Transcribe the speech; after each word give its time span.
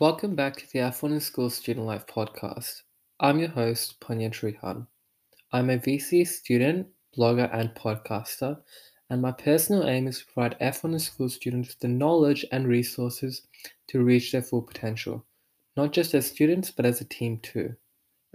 Welcome 0.00 0.34
back 0.34 0.56
to 0.56 0.66
the 0.72 0.80
F1 0.80 1.12
in 1.12 1.20
School 1.20 1.48
Student 1.48 1.86
Life 1.86 2.04
podcast. 2.08 2.82
I'm 3.20 3.38
your 3.38 3.50
host, 3.50 4.00
Panya 4.00 4.28
Trihan. 4.28 4.88
I'm 5.52 5.70
a 5.70 5.78
VC 5.78 6.26
student, 6.26 6.88
blogger, 7.16 7.48
and 7.54 7.72
podcaster, 7.76 8.58
and 9.08 9.22
my 9.22 9.30
personal 9.30 9.86
aim 9.86 10.08
is 10.08 10.18
to 10.18 10.24
provide 10.24 10.58
F1 10.58 10.94
in 10.94 10.98
School 10.98 11.28
students 11.28 11.68
with 11.68 11.78
the 11.78 11.86
knowledge 11.86 12.44
and 12.50 12.66
resources 12.66 13.42
to 13.86 14.02
reach 14.02 14.32
their 14.32 14.42
full 14.42 14.62
potential, 14.62 15.24
not 15.76 15.92
just 15.92 16.12
as 16.12 16.26
students, 16.26 16.72
but 16.72 16.84
as 16.84 17.00
a 17.00 17.04
team 17.04 17.38
too, 17.38 17.76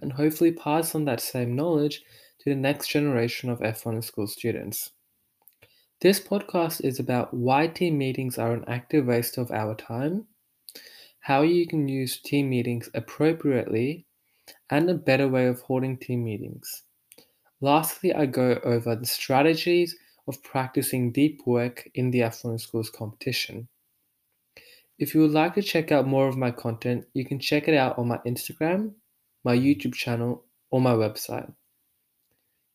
and 0.02 0.14
hopefully 0.14 0.54
pass 0.54 0.96
on 0.96 1.04
that 1.04 1.20
same 1.20 1.58
knowledge 1.58 2.04
to 2.40 2.50
the 2.50 2.56
next 2.56 2.88
generation 2.88 3.50
of 3.50 3.60
F1 3.60 3.96
in 3.96 4.02
School 4.02 4.28
students. 4.28 4.92
This 6.00 6.22
podcast 6.22 6.86
is 6.86 7.00
about 7.00 7.34
why 7.34 7.68
team 7.68 7.98
meetings 7.98 8.38
are 8.38 8.54
an 8.54 8.64
active 8.66 9.08
waste 9.08 9.38
of 9.38 9.52
our 9.52 9.76
time 9.76 10.26
how 11.22 11.42
you 11.42 11.68
can 11.68 11.88
use 11.88 12.22
team 12.22 12.50
meetings 12.50 12.90
appropriately, 12.94 14.06
and 14.70 14.90
a 14.90 14.94
better 14.94 15.28
way 15.28 15.48
of 15.48 15.62
holding 15.62 15.98
team 15.98 16.24
meetings. 16.24 16.84
Lastly, 17.62 18.14
I 18.14 18.26
go 18.26 18.60
over 18.64 18.96
the 18.96 19.06
strategies 19.06 19.96
of 20.28 20.42
practicing 20.44 21.12
deep 21.12 21.42
work 21.46 21.90
in 21.96 22.12
the 22.12 22.20
F1 22.20 22.60
Schools 22.62 22.90
competition. 22.90 23.68
If 24.98 25.14
you 25.14 25.22
would 25.22 25.32
like 25.32 25.56
to 25.56 25.62
check 25.62 25.92
out 25.92 26.08
more 26.08 26.28
of 26.28 26.38
my 26.38 26.52
content, 26.52 27.06
you 27.14 27.26
can 27.26 27.40
check 27.40 27.68
it 27.68 27.76
out 27.76 27.98
on 27.98 28.08
my 28.08 28.18
Instagram, 28.28 28.94
my 29.44 29.56
YouTube 29.56 29.94
channel, 29.94 30.46
or 30.72 30.82
my 30.82 30.94
website. 30.94 31.52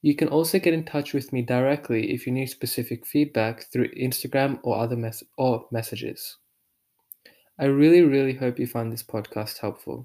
You 0.02 0.14
can 0.14 0.28
also 0.28 0.58
get 0.58 0.74
in 0.74 0.84
touch 0.84 1.14
with 1.14 1.32
me 1.32 1.42
directly 1.42 2.12
if 2.12 2.26
you 2.26 2.32
need 2.32 2.46
specific 2.46 3.06
feedback 3.06 3.70
through 3.72 3.94
Instagram 3.94 4.58
or 4.62 4.76
other 4.76 4.96
mes- 4.96 5.22
or 5.38 5.66
messages. 5.70 6.36
I 7.56 7.66
really, 7.66 8.02
really 8.02 8.34
hope 8.34 8.58
you 8.58 8.66
find 8.66 8.92
this 8.92 9.04
podcast 9.04 9.58
helpful. 9.58 10.04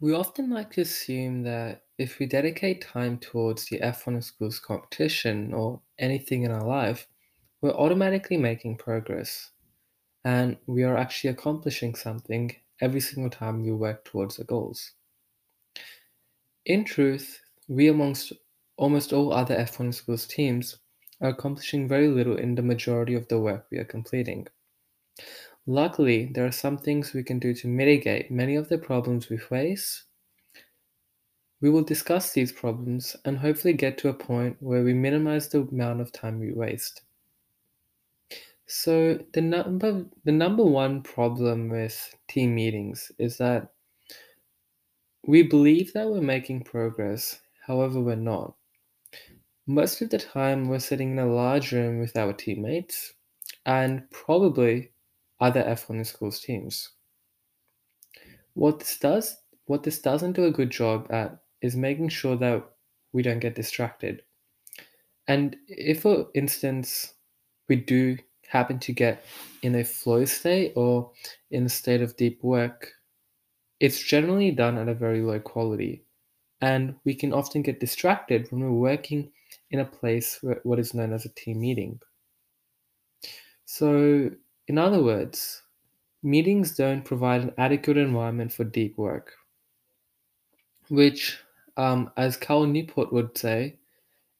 We 0.00 0.12
often 0.12 0.50
like 0.50 0.72
to 0.72 0.82
assume 0.82 1.44
that 1.44 1.84
if 1.96 2.18
we 2.18 2.26
dedicate 2.26 2.82
time 2.82 3.16
towards 3.16 3.64
the 3.64 3.80
F1 3.80 4.16
in 4.16 4.20
Schools 4.20 4.60
competition 4.60 5.54
or 5.54 5.80
anything 5.98 6.42
in 6.42 6.50
our 6.50 6.66
life, 6.66 7.06
we're 7.62 7.70
automatically 7.70 8.36
making 8.36 8.76
progress 8.76 9.52
and 10.24 10.56
we 10.66 10.82
are 10.82 10.96
actually 10.96 11.30
accomplishing 11.30 11.94
something 11.94 12.54
every 12.80 13.00
single 13.00 13.30
time 13.30 13.62
we 13.62 13.72
work 13.72 14.04
towards 14.04 14.36
the 14.36 14.44
goals. 14.44 14.92
In 16.64 16.84
truth, 16.84 17.40
we 17.68 17.88
amongst 17.88 18.32
almost 18.76 19.12
all 19.12 19.32
other 19.32 19.56
F1 19.56 19.94
schools 19.94 20.26
teams 20.26 20.78
are 21.20 21.30
accomplishing 21.30 21.86
very 21.86 22.08
little 22.08 22.36
in 22.36 22.54
the 22.54 22.62
majority 22.62 23.14
of 23.14 23.28
the 23.28 23.38
work 23.38 23.66
we 23.70 23.78
are 23.78 23.84
completing. 23.84 24.46
Luckily, 25.66 26.30
there 26.34 26.44
are 26.46 26.52
some 26.52 26.76
things 26.76 27.12
we 27.12 27.22
can 27.22 27.38
do 27.38 27.54
to 27.54 27.68
mitigate 27.68 28.30
many 28.30 28.56
of 28.56 28.68
the 28.68 28.78
problems 28.78 29.28
we 29.28 29.38
face. 29.38 30.04
We 31.60 31.70
will 31.70 31.84
discuss 31.84 32.32
these 32.32 32.52
problems 32.52 33.16
and 33.24 33.38
hopefully 33.38 33.72
get 33.72 33.96
to 33.98 34.08
a 34.08 34.14
point 34.14 34.56
where 34.60 34.82
we 34.82 34.92
minimize 34.92 35.48
the 35.48 35.60
amount 35.60 36.02
of 36.02 36.12
time 36.12 36.40
we 36.40 36.52
waste. 36.52 37.02
So 38.66 39.18
the 39.32 39.42
number 39.42 40.06
the 40.24 40.32
number 40.32 40.64
one 40.64 41.02
problem 41.02 41.68
with 41.68 42.14
team 42.28 42.54
meetings 42.54 43.12
is 43.18 43.36
that 43.38 43.74
we 45.26 45.42
believe 45.42 45.92
that 45.92 46.08
we're 46.08 46.20
making 46.20 46.64
progress, 46.64 47.40
however 47.66 48.00
we're 48.00 48.16
not. 48.16 48.56
Most 49.66 50.02
of 50.02 50.10
the 50.10 50.18
time 50.18 50.68
we're 50.68 50.78
sitting 50.78 51.12
in 51.12 51.18
a 51.18 51.26
large 51.26 51.72
room 51.72 51.98
with 52.00 52.16
our 52.16 52.32
teammates 52.32 53.14
and 53.64 54.10
probably 54.10 54.92
other 55.40 55.62
F1 55.62 55.96
in 55.96 56.04
schools 56.04 56.40
teams. 56.40 56.90
What 58.54 58.78
this 58.78 58.98
does 58.98 59.36
what 59.66 59.82
this 59.82 60.00
doesn't 60.00 60.32
do 60.32 60.44
a 60.44 60.50
good 60.50 60.70
job 60.70 61.10
at 61.10 61.42
is 61.62 61.76
making 61.76 62.10
sure 62.10 62.36
that 62.36 62.62
we 63.12 63.22
don't 63.22 63.40
get 63.40 63.54
distracted. 63.54 64.22
And 65.26 65.56
if 65.68 66.02
for 66.02 66.26
instance 66.34 67.14
we 67.68 67.76
do 67.76 68.18
happen 68.54 68.78
to 68.78 68.92
get 68.92 69.24
in 69.62 69.74
a 69.74 69.84
flow 69.84 70.24
state 70.24 70.72
or 70.76 71.10
in 71.50 71.66
a 71.66 71.68
state 71.68 72.00
of 72.00 72.16
deep 72.16 72.42
work, 72.42 72.92
it's 73.80 74.00
generally 74.00 74.52
done 74.52 74.78
at 74.78 74.88
a 74.88 74.94
very 74.94 75.20
low 75.20 75.40
quality. 75.40 76.04
And 76.60 76.94
we 77.04 77.14
can 77.14 77.32
often 77.32 77.62
get 77.62 77.80
distracted 77.80 78.46
when 78.50 78.62
we're 78.62 78.70
working 78.70 79.32
in 79.72 79.80
a 79.80 79.84
place 79.84 80.38
where 80.40 80.60
what 80.62 80.78
is 80.78 80.94
known 80.94 81.12
as 81.12 81.26
a 81.26 81.34
team 81.34 81.60
meeting. 81.60 82.00
So, 83.66 84.30
in 84.68 84.78
other 84.78 85.02
words, 85.02 85.62
meetings 86.22 86.76
don't 86.76 87.04
provide 87.04 87.42
an 87.42 87.54
adequate 87.58 87.96
environment 87.96 88.52
for 88.52 88.64
deep 88.64 88.96
work, 88.96 89.32
which, 90.88 91.38
um, 91.76 92.10
as 92.16 92.36
Cal 92.36 92.64
Newport 92.66 93.12
would 93.12 93.36
say, 93.36 93.78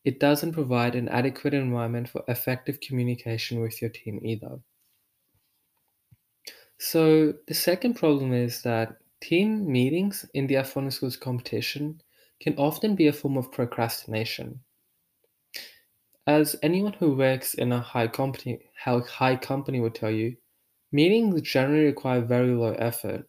it 0.05 0.21
doesn't 0.21 0.53
provide 0.53 0.95
an 0.95 1.09
adequate 1.09 1.55
environment 1.55 2.09
for 2.09 2.23
effective 2.29 2.81
communication 2.81 3.61
with 3.61 3.81
your 3.81 3.91
team 3.91 4.21
either. 4.23 4.59
So, 6.79 7.33
the 7.47 7.55
second 7.55 7.95
problem 7.95 8.33
is 8.33 8.63
that 8.63 8.99
team 9.23 9.71
meetings 9.71 10.27
in 10.35 10.47
the 10.47 10.57
F1 10.57 10.93
Schools 10.93 11.17
competition 11.17 12.03
can 12.41 12.55
often 12.59 12.95
be 12.95 13.07
a 13.07 13.13
form 13.13 13.39
of 13.39 13.51
procrastination. 13.51 14.61
As 16.27 16.57
anyone 16.63 16.93
who 16.95 17.15
works 17.15 17.55
in 17.55 17.73
a 17.73 17.81
high 17.81 18.09
company, 18.09 18.61
high 18.77 19.37
company 19.37 19.81
would 19.81 19.95
tell 19.95 20.11
you, 20.11 20.37
meetings 20.93 21.41
generally 21.43 21.85
require 21.85 22.21
very 22.21 22.51
low 22.51 22.73
effort, 22.75 23.27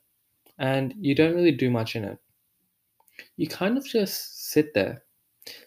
and 0.57 0.93
you 0.99 1.15
don't 1.15 1.35
really 1.35 1.51
do 1.51 1.69
much 1.69 1.95
in 1.95 2.03
it. 2.03 2.17
You 3.37 3.47
kind 3.47 3.77
of 3.77 3.85
just 3.85 4.49
sit 4.51 4.73
there 4.73 5.04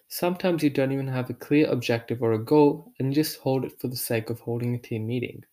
Sometimes 0.09 0.63
you 0.63 0.71
don't 0.71 0.93
even 0.93 1.09
have 1.09 1.31
a 1.31 1.35
clear 1.35 1.71
objective 1.71 2.23
or 2.23 2.33
a 2.33 2.39
goal 2.39 2.93
and 2.99 3.09
you 3.09 3.15
just 3.15 3.39
hold 3.41 3.65
it 3.65 3.79
for 3.81 3.89
the 3.89 3.97
sake 3.97 4.31
of 4.31 4.41
holding 4.41 4.75
a 4.75 4.79
team 4.79 5.07
meeting. 5.07 5.45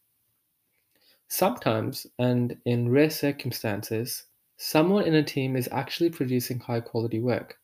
Sometimes, 1.27 2.07
and 2.19 2.57
in 2.65 2.89
rare 2.89 3.09
circumstances, 3.09 4.25
someone 4.57 5.05
in 5.05 5.15
a 5.15 5.23
team 5.23 5.55
is 5.55 5.69
actually 5.71 6.09
producing 6.09 6.59
high 6.59 6.79
quality 6.79 7.19
work 7.19 7.59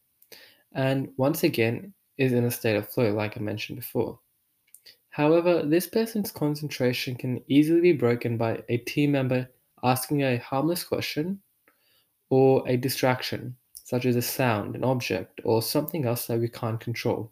and 0.74 1.10
once 1.18 1.44
again 1.44 1.94
is 2.18 2.34
in 2.34 2.46
a 2.46 2.52
state 2.52 2.76
of 2.76 2.90
flow, 2.90 3.14
like 3.14 3.38
I 3.38 3.42
mentioned 3.42 3.80
before. 3.80 4.20
However, 5.10 5.64
this 5.64 5.88
person's 5.88 6.32
concentration 6.32 7.16
can 7.16 7.44
easily 7.48 7.82
be 7.82 7.94
broken 7.94 8.38
by 8.38 8.64
a 8.70 8.78
team 8.78 9.12
member 9.12 9.50
asking 9.84 10.22
a 10.22 10.38
harmless 10.38 10.84
question 10.84 11.42
or 12.30 12.64
a 12.68 12.78
distraction 12.78 13.56
such 13.92 14.06
as 14.06 14.16
a 14.16 14.22
sound, 14.22 14.74
an 14.74 14.86
object, 14.86 15.42
or 15.44 15.62
something 15.62 16.06
else 16.06 16.26
that 16.28 16.40
we 16.40 16.48
can't 16.48 16.80
control. 16.80 17.30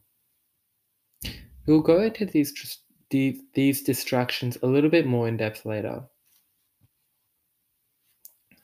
We'll 1.65 1.79
go 1.79 2.01
into 2.01 2.25
these, 2.25 2.81
these 3.09 3.81
distractions 3.81 4.57
a 4.61 4.67
little 4.67 4.89
bit 4.89 5.07
more 5.07 5.29
in 5.29 5.37
depth 5.37 5.65
later. 5.65 6.03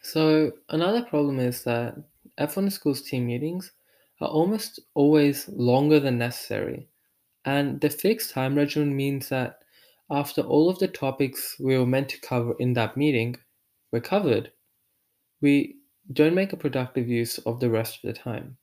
So, 0.01 0.51
another 0.67 1.03
problem 1.03 1.39
is 1.39 1.63
that 1.63 1.95
F1 2.38 2.73
Schools 2.73 3.01
team 3.01 3.28
meetings 3.28 3.72
are 4.19 4.28
almost 4.28 4.81
always 4.94 5.47
longer 5.47 6.01
than 6.01 6.17
necessary, 6.17 6.89
and 7.45 7.79
the 7.79 7.89
fixed 7.89 8.31
time 8.31 8.55
regimen 8.55 8.94
means 8.94 9.29
that 9.29 9.59
after 10.11 10.41
all 10.41 10.69
of 10.69 10.79
the 10.79 10.89
topics 10.89 11.55
we 11.61 11.78
were 11.78 11.88
meant 11.88 12.09
to 12.09 12.19
cover 12.19 12.55
in 12.59 12.73
that 12.73 12.97
meeting 12.97 13.38
were 13.93 14.02
covered, 14.02 14.52
we 15.40 15.78
don't 16.11 16.35
make 16.35 16.53
a 16.53 16.57
productive 16.57 17.07
use 17.07 17.37
of 17.40 17.59
the 17.59 17.69
rest 17.69 17.96
of 17.96 18.02
the 18.03 18.13
time. 18.13 18.57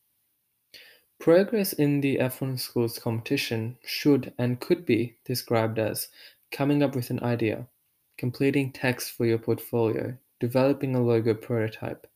Progress 1.18 1.72
in 1.72 2.00
the 2.00 2.16
F1 2.18 2.58
Schools 2.58 2.98
competition 2.98 3.78
should 3.84 4.32
and 4.38 4.60
could 4.60 4.84
be 4.84 5.16
described 5.24 5.78
as 5.78 6.08
coming 6.50 6.82
up 6.82 6.94
with 6.94 7.10
an 7.10 7.22
idea, 7.22 7.66
completing 8.18 8.72
text 8.72 9.12
for 9.12 9.26
your 9.26 9.38
portfolio, 9.38 10.16
developing 10.40 10.94
a 10.94 11.02
logo 11.02 11.34
prototype, 11.34 12.06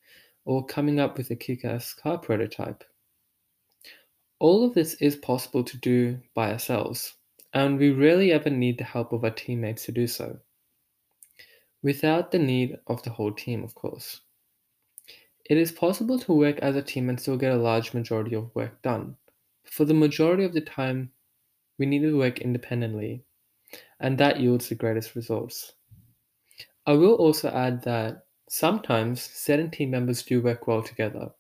or 0.44 0.64
coming 0.64 1.00
up 1.00 1.16
with 1.16 1.30
a 1.30 1.36
kick 1.36 1.64
ass 1.64 1.92
car 1.92 2.18
prototype. 2.18 2.84
All 4.38 4.64
of 4.64 4.74
this 4.74 4.94
is 4.94 5.16
possible 5.16 5.64
to 5.64 5.76
do 5.78 6.18
by 6.34 6.52
ourselves, 6.52 7.14
and 7.54 7.78
we 7.78 7.90
rarely 7.90 8.32
ever 8.32 8.50
need 8.50 8.78
the 8.78 8.84
help 8.84 9.12
of 9.12 9.24
our 9.24 9.30
teammates 9.30 9.86
to 9.86 9.92
do 9.92 10.06
so. 10.06 10.38
Without 11.82 12.32
the 12.32 12.38
need 12.38 12.78
of 12.86 13.02
the 13.02 13.10
whole 13.10 13.32
team, 13.32 13.64
of 13.64 13.74
course. 13.74 14.20
It 15.48 15.56
is 15.56 15.72
possible 15.72 16.18
to 16.20 16.32
work 16.34 16.58
as 16.58 16.76
a 16.76 16.82
team 16.82 17.08
and 17.08 17.18
still 17.18 17.36
get 17.38 17.52
a 17.52 17.56
large 17.56 17.94
majority 17.94 18.36
of 18.36 18.54
work 18.54 18.82
done. 18.82 19.16
But 19.64 19.72
For 19.72 19.84
the 19.84 19.94
majority 19.94 20.44
of 20.44 20.52
the 20.52 20.60
time, 20.60 21.12
we 21.78 21.86
need 21.86 22.00
to 22.00 22.18
work 22.18 22.40
independently, 22.40 23.24
and 24.00 24.18
that 24.18 24.40
yields 24.40 24.68
the 24.68 24.74
greatest 24.74 25.16
results. 25.16 25.74
I 26.86 26.94
will 26.94 27.14
also 27.16 27.50
add 27.50 27.82
that 27.82 28.26
Sometimes 28.48 29.20
certain 29.22 29.72
team 29.72 29.90
members 29.90 30.22
do 30.22 30.40
work 30.40 30.68
well 30.68 30.80
together, 30.80 31.34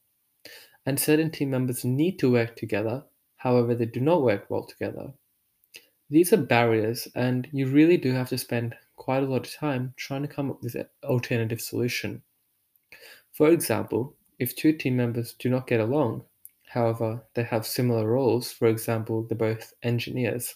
and 0.86 0.98
certain 0.98 1.30
team 1.30 1.50
members 1.50 1.84
need 1.84 2.18
to 2.18 2.32
work 2.32 2.56
together, 2.56 3.04
however, 3.36 3.74
they 3.76 3.86
do 3.86 4.00
not 4.00 4.22
work 4.22 4.50
well 4.50 4.64
together. 4.66 5.14
These 6.10 6.32
are 6.32 6.38
barriers, 6.38 7.06
and 7.14 7.48
you 7.52 7.68
really 7.68 7.96
do 7.96 8.12
have 8.12 8.30
to 8.30 8.38
spend 8.38 8.76
quite 8.96 9.22
a 9.22 9.26
lot 9.26 9.46
of 9.46 9.54
time 9.54 9.94
trying 9.96 10.22
to 10.22 10.28
come 10.28 10.50
up 10.50 10.62
with 10.62 10.74
an 10.74 10.88
alternative 11.04 11.60
solution. 11.60 12.24
For 13.36 13.50
example, 13.50 14.16
if 14.38 14.56
two 14.56 14.72
team 14.72 14.96
members 14.96 15.34
do 15.38 15.50
not 15.50 15.66
get 15.66 15.78
along, 15.78 16.24
however, 16.68 17.22
they 17.34 17.42
have 17.42 17.66
similar 17.66 18.08
roles, 18.08 18.50
for 18.50 18.66
example, 18.66 19.24
they're 19.24 19.36
both 19.36 19.74
engineers, 19.82 20.54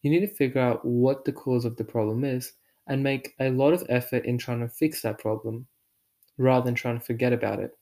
you 0.00 0.10
need 0.10 0.20
to 0.20 0.26
figure 0.26 0.62
out 0.62 0.82
what 0.86 1.26
the 1.26 1.32
cause 1.32 1.66
of 1.66 1.76
the 1.76 1.84
problem 1.84 2.24
is 2.24 2.54
and 2.86 3.02
make 3.02 3.34
a 3.40 3.50
lot 3.50 3.74
of 3.74 3.84
effort 3.90 4.24
in 4.24 4.38
trying 4.38 4.60
to 4.60 4.68
fix 4.68 5.02
that 5.02 5.18
problem 5.18 5.66
rather 6.38 6.64
than 6.64 6.74
trying 6.74 6.98
to 6.98 7.04
forget 7.04 7.34
about 7.34 7.60
it. 7.60 7.76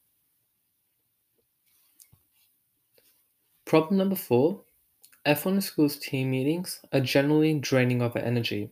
Problem 3.65 3.97
number 3.97 4.17
four 4.17 4.65
F1 5.25 5.63
School's 5.63 5.97
team 5.97 6.33
meetings 6.33 6.81
are 6.93 7.01
generally 7.01 7.55
draining 7.61 8.03
of 8.03 8.17
energy. 8.17 8.71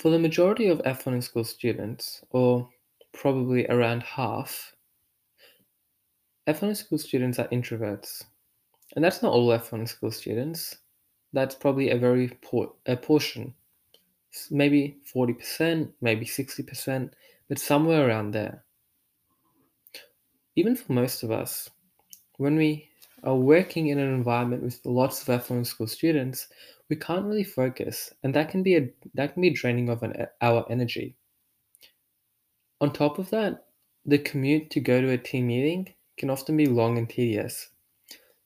For 0.00 0.10
the 0.10 0.18
majority 0.18 0.66
of 0.66 0.82
F1 0.82 1.22
School 1.22 1.44
students, 1.44 2.24
or 2.30 2.68
probably 3.18 3.66
around 3.66 4.02
half, 4.04 4.74
F1 6.46 6.76
School 6.76 6.98
students 6.98 7.38
are 7.38 7.48
introverts. 7.48 8.24
And 8.94 9.04
that's 9.04 9.22
not 9.22 9.32
all 9.32 9.48
F1 9.48 9.88
School 9.88 10.12
students. 10.12 10.78
That's 11.32 11.54
probably 11.54 11.90
a 11.90 11.98
very 11.98 12.28
poor 12.42 12.72
a 12.86 12.96
portion. 12.96 13.54
Maybe 14.50 14.98
40%, 15.12 15.90
maybe 16.00 16.24
60%, 16.24 17.10
but 17.48 17.58
somewhere 17.58 18.08
around 18.08 18.30
there. 18.30 18.62
Even 20.54 20.76
for 20.76 20.92
most 20.92 21.22
of 21.22 21.30
us, 21.30 21.68
when 22.36 22.56
we 22.56 22.88
are 23.24 23.36
working 23.36 23.88
in 23.88 23.98
an 23.98 24.14
environment 24.14 24.62
with 24.62 24.80
lots 24.84 25.26
of 25.26 25.42
F1 25.42 25.66
school 25.66 25.88
students, 25.88 26.48
we 26.88 26.96
can't 26.96 27.26
really 27.26 27.44
focus, 27.44 28.14
and 28.22 28.32
that 28.34 28.48
can 28.48 28.62
be 28.62 28.76
a 28.76 28.88
that 29.14 29.34
can 29.34 29.42
be 29.42 29.50
draining 29.50 29.90
of 29.90 30.02
an, 30.02 30.26
our 30.40 30.64
energy. 30.70 31.16
On 32.80 32.92
top 32.92 33.18
of 33.18 33.30
that, 33.30 33.66
the 34.06 34.18
commute 34.18 34.70
to 34.70 34.80
go 34.80 35.00
to 35.00 35.10
a 35.10 35.18
team 35.18 35.48
meeting 35.48 35.92
can 36.16 36.30
often 36.30 36.56
be 36.56 36.66
long 36.66 36.96
and 36.96 37.08
tedious. 37.08 37.70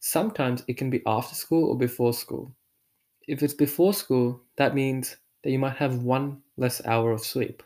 Sometimes 0.01 0.65
it 0.67 0.77
can 0.77 0.91
be 0.91 1.03
after 1.07 1.35
school 1.35 1.69
or 1.69 1.77
before 1.77 2.13
school. 2.13 2.55
If 3.29 3.43
it's 3.43 3.55
before 3.55 3.95
school, 3.95 4.43
that 4.57 4.75
means 4.75 5.17
that 5.45 5.51
you 5.51 5.59
might 5.59 5.77
have 5.77 6.03
one 6.03 6.43
less 6.57 6.85
hour 6.87 7.13
of 7.13 7.21
sleep. 7.21 7.63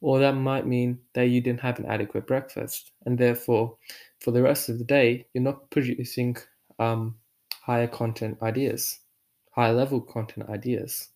Or 0.00 0.18
that 0.18 0.34
might 0.34 0.66
mean 0.66 0.98
that 1.14 1.24
you 1.24 1.40
didn't 1.40 1.60
have 1.60 1.78
an 1.78 1.86
adequate 1.86 2.26
breakfast, 2.26 2.92
and 3.06 3.16
therefore 3.16 3.76
for 4.20 4.30
the 4.30 4.42
rest 4.42 4.68
of 4.68 4.78
the 4.78 4.84
day, 4.84 5.26
you're 5.32 5.42
not 5.42 5.70
producing 5.70 6.36
um, 6.78 7.16
higher 7.60 7.88
content 7.88 8.38
ideas, 8.42 9.00
higher 9.50 9.72
level 9.72 10.00
content 10.00 10.48
ideas. 10.48 11.08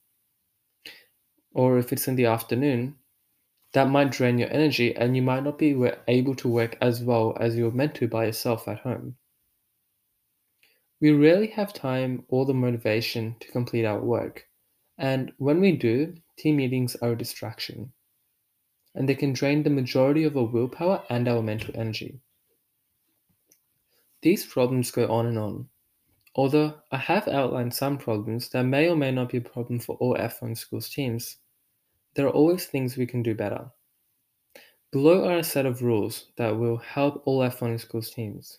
Or 1.52 1.78
if 1.78 1.92
it's 1.92 2.08
in 2.08 2.16
the 2.16 2.26
afternoon, 2.26 2.96
that 3.76 3.90
might 3.90 4.10
drain 4.10 4.38
your 4.38 4.50
energy 4.50 4.96
and 4.96 5.14
you 5.14 5.20
might 5.20 5.44
not 5.44 5.58
be 5.58 5.76
able 6.08 6.34
to 6.34 6.48
work 6.48 6.78
as 6.80 7.02
well 7.02 7.36
as 7.38 7.54
you're 7.54 7.70
meant 7.70 7.94
to 7.94 8.08
by 8.08 8.24
yourself 8.24 8.66
at 8.66 8.78
home. 8.78 9.14
We 10.98 11.10
rarely 11.10 11.48
have 11.48 11.74
time 11.74 12.24
or 12.28 12.46
the 12.46 12.54
motivation 12.54 13.36
to 13.38 13.52
complete 13.52 13.84
our 13.84 14.00
work, 14.00 14.48
and 14.96 15.30
when 15.36 15.60
we 15.60 15.72
do, 15.72 16.14
team 16.38 16.56
meetings 16.56 16.96
are 17.02 17.12
a 17.12 17.18
distraction, 17.18 17.92
and 18.94 19.06
they 19.06 19.14
can 19.14 19.34
drain 19.34 19.62
the 19.62 19.68
majority 19.68 20.24
of 20.24 20.38
our 20.38 20.44
willpower 20.44 21.02
and 21.10 21.28
our 21.28 21.42
mental 21.42 21.78
energy. 21.78 22.18
These 24.22 24.46
problems 24.46 24.90
go 24.90 25.06
on 25.12 25.26
and 25.26 25.38
on. 25.38 25.68
Although 26.34 26.76
I 26.90 26.96
have 26.96 27.28
outlined 27.28 27.74
some 27.74 27.98
problems 27.98 28.48
that 28.48 28.64
may 28.64 28.88
or 28.88 28.96
may 28.96 29.10
not 29.10 29.28
be 29.28 29.36
a 29.36 29.42
problem 29.42 29.80
for 29.80 29.96
all 29.96 30.16
F1 30.16 30.56
schools 30.56 30.88
teams, 30.88 31.36
there 32.16 32.26
are 32.26 32.32
always 32.32 32.66
things 32.66 32.96
we 32.96 33.06
can 33.06 33.22
do 33.22 33.34
better. 33.34 33.70
Below 34.90 35.28
are 35.28 35.38
a 35.38 35.44
set 35.44 35.66
of 35.66 35.82
rules 35.82 36.26
that 36.36 36.56
will 36.56 36.78
help 36.78 37.22
all 37.26 37.40
F1 37.40 37.78
schools 37.78 38.10
teams 38.10 38.58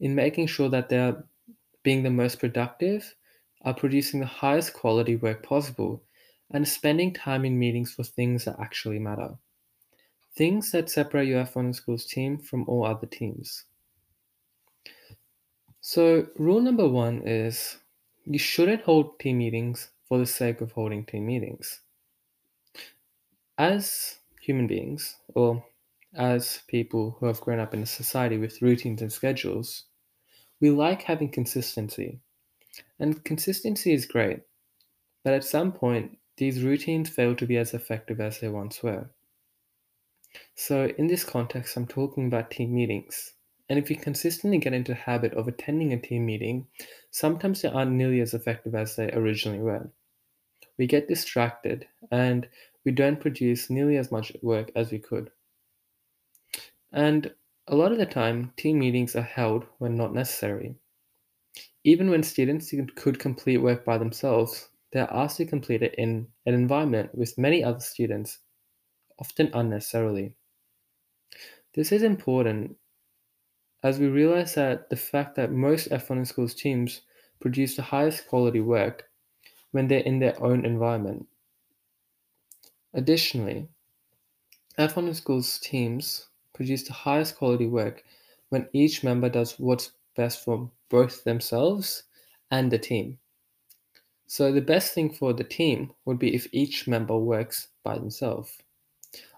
in 0.00 0.14
making 0.14 0.48
sure 0.48 0.68
that 0.68 0.88
they 0.88 0.98
are 0.98 1.24
being 1.82 2.02
the 2.02 2.10
most 2.10 2.40
productive, 2.40 3.14
are 3.62 3.74
producing 3.74 4.20
the 4.20 4.26
highest 4.26 4.74
quality 4.74 5.16
work 5.16 5.42
possible, 5.42 6.02
and 6.50 6.66
spending 6.66 7.12
time 7.12 7.44
in 7.44 7.58
meetings 7.58 7.92
for 7.92 8.02
things 8.02 8.44
that 8.44 8.58
actually 8.60 8.98
matter. 8.98 9.36
Things 10.34 10.72
that 10.72 10.90
separate 10.90 11.28
your 11.28 11.44
F1 11.44 11.74
schools 11.74 12.04
team 12.06 12.38
from 12.38 12.68
all 12.68 12.84
other 12.84 13.06
teams. 13.06 13.64
So, 15.80 16.26
rule 16.36 16.60
number 16.60 16.88
one 16.88 17.22
is 17.26 17.78
you 18.24 18.38
shouldn't 18.38 18.82
hold 18.82 19.18
team 19.18 19.38
meetings 19.38 19.90
for 20.08 20.18
the 20.18 20.26
sake 20.26 20.60
of 20.60 20.72
holding 20.72 21.04
team 21.04 21.26
meetings. 21.26 21.80
As 23.62 24.18
human 24.40 24.66
beings, 24.66 25.18
or 25.36 25.64
as 26.16 26.62
people 26.66 27.12
who 27.12 27.26
have 27.26 27.40
grown 27.40 27.60
up 27.60 27.72
in 27.72 27.84
a 27.84 27.86
society 27.86 28.36
with 28.36 28.60
routines 28.60 29.00
and 29.02 29.12
schedules, 29.12 29.84
we 30.60 30.70
like 30.70 31.02
having 31.02 31.30
consistency. 31.30 32.18
And 32.98 33.22
consistency 33.22 33.92
is 33.92 34.04
great, 34.04 34.40
but 35.22 35.32
at 35.32 35.44
some 35.44 35.70
point, 35.70 36.18
these 36.38 36.64
routines 36.64 37.08
fail 37.08 37.36
to 37.36 37.46
be 37.46 37.56
as 37.56 37.72
effective 37.72 38.20
as 38.20 38.40
they 38.40 38.48
once 38.48 38.82
were. 38.82 39.10
So, 40.56 40.86
in 40.98 41.06
this 41.06 41.22
context, 41.22 41.76
I'm 41.76 41.86
talking 41.86 42.26
about 42.26 42.50
team 42.50 42.74
meetings. 42.74 43.34
And 43.68 43.78
if 43.78 43.88
we 43.88 43.94
consistently 43.94 44.58
get 44.58 44.74
into 44.74 44.90
the 44.90 44.98
habit 44.98 45.34
of 45.34 45.46
attending 45.46 45.92
a 45.92 46.00
team 46.00 46.26
meeting, 46.26 46.66
sometimes 47.12 47.62
they 47.62 47.68
aren't 47.68 47.92
nearly 47.92 48.22
as 48.22 48.34
effective 48.34 48.74
as 48.74 48.96
they 48.96 49.12
originally 49.12 49.60
were. 49.60 49.88
We 50.78 50.88
get 50.88 51.06
distracted 51.06 51.86
and 52.10 52.48
we 52.84 52.92
don't 52.92 53.20
produce 53.20 53.70
nearly 53.70 53.96
as 53.96 54.10
much 54.10 54.32
work 54.42 54.70
as 54.74 54.90
we 54.90 54.98
could. 54.98 55.30
And 56.92 57.32
a 57.68 57.76
lot 57.76 57.92
of 57.92 57.98
the 57.98 58.06
time, 58.06 58.52
team 58.56 58.78
meetings 58.78 59.14
are 59.16 59.22
held 59.22 59.64
when 59.78 59.96
not 59.96 60.12
necessary. 60.12 60.74
Even 61.84 62.10
when 62.10 62.22
students 62.22 62.72
could 62.96 63.18
complete 63.18 63.58
work 63.58 63.84
by 63.84 63.98
themselves, 63.98 64.68
they 64.92 65.00
are 65.00 65.12
asked 65.12 65.38
to 65.38 65.46
complete 65.46 65.82
it 65.82 65.94
in 65.96 66.28
an 66.46 66.54
environment 66.54 67.14
with 67.14 67.38
many 67.38 67.64
other 67.64 67.80
students, 67.80 68.38
often 69.18 69.50
unnecessarily. 69.54 70.34
This 71.74 71.92
is 71.92 72.02
important 72.02 72.76
as 73.82 73.98
we 73.98 74.06
realize 74.06 74.54
that 74.54 74.90
the 74.90 74.96
fact 74.96 75.34
that 75.36 75.50
most 75.50 75.88
F1 75.90 76.18
in 76.18 76.24
schools 76.24 76.54
teams 76.54 77.00
produce 77.40 77.74
the 77.74 77.82
highest 77.82 78.28
quality 78.28 78.60
work 78.60 79.04
when 79.72 79.88
they're 79.88 80.00
in 80.00 80.18
their 80.18 80.40
own 80.42 80.64
environment. 80.64 81.26
Additionally, 82.94 83.68
F1 84.78 85.14
schools 85.14 85.58
teams 85.58 86.28
produce 86.52 86.82
the 86.82 86.92
highest 86.92 87.36
quality 87.36 87.66
work 87.66 88.04
when 88.48 88.68
each 88.72 89.02
member 89.02 89.28
does 89.28 89.58
what's 89.58 89.92
best 90.14 90.44
for 90.44 90.70
both 90.88 91.24
themselves 91.24 92.04
and 92.50 92.70
the 92.70 92.78
team. 92.78 93.18
So 94.26 94.52
the 94.52 94.60
best 94.60 94.94
thing 94.94 95.10
for 95.10 95.32
the 95.32 95.44
team 95.44 95.92
would 96.04 96.18
be 96.18 96.34
if 96.34 96.46
each 96.52 96.86
member 96.88 97.16
works 97.18 97.68
by 97.82 97.96
themselves. 97.96 98.58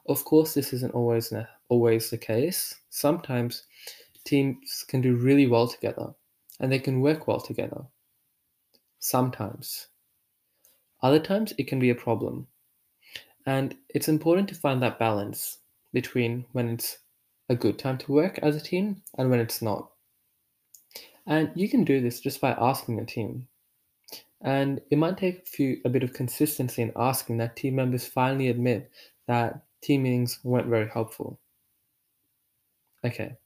Of 0.07 0.25
course, 0.25 0.55
this 0.55 0.73
isn't 0.73 0.95
always 0.95 1.33
always 1.69 2.11
the 2.11 2.19
case. 2.19 2.75
Sometimes 2.91 3.65
teams 4.25 4.85
can 4.87 5.01
do 5.01 5.17
really 5.17 5.47
well 5.47 5.67
together 5.67 6.15
and 6.61 6.71
they 6.71 6.79
can 6.79 7.01
work 7.01 7.27
well 7.27 7.41
together. 7.41 7.87
Sometimes. 8.99 9.89
Other 11.03 11.21
times 11.21 11.53
it 11.59 11.67
can 11.67 11.79
be 11.79 11.91
a 11.91 11.95
problem. 11.95 12.47
And 13.47 13.77
it's 13.89 14.09
important 14.09 14.49
to 14.49 14.55
find 14.55 14.83
that 14.83 14.99
balance 14.99 15.59
between 15.93 16.47
when 16.53 16.71
it's 16.71 16.99
a 17.49 17.55
good 17.55 17.79
time 17.79 17.99
to 17.99 18.13
work 18.13 18.39
as 18.43 18.57
a 18.57 18.61
team 18.61 19.03
and 19.19 19.31
when 19.31 19.41
it's 19.41 19.61
not. 19.61 19.91
And 21.27 21.51
you 21.55 21.69
can 21.69 21.85
do 21.85 22.01
this 22.01 22.21
just 22.21 22.41
by 22.41 22.53
asking 22.53 22.97
the 22.97 23.05
team. 23.05 23.49
And 24.41 24.81
it 24.91 24.99
might 24.99 25.17
take 25.17 25.39
a 25.39 25.47
few 25.47 25.81
a 25.85 25.89
bit 25.89 26.03
of 26.03 26.13
consistency 26.13 26.83
in 26.83 26.93
asking 26.97 27.39
that 27.39 27.57
team 27.57 27.77
members 27.77 28.07
finally 28.07 28.49
admit 28.49 28.91
that 29.27 29.65
team 29.83 30.03
meetings 30.03 30.39
weren't 30.43 30.69
very 30.69 30.89
helpful. 30.89 31.41
Okay. 33.05 33.37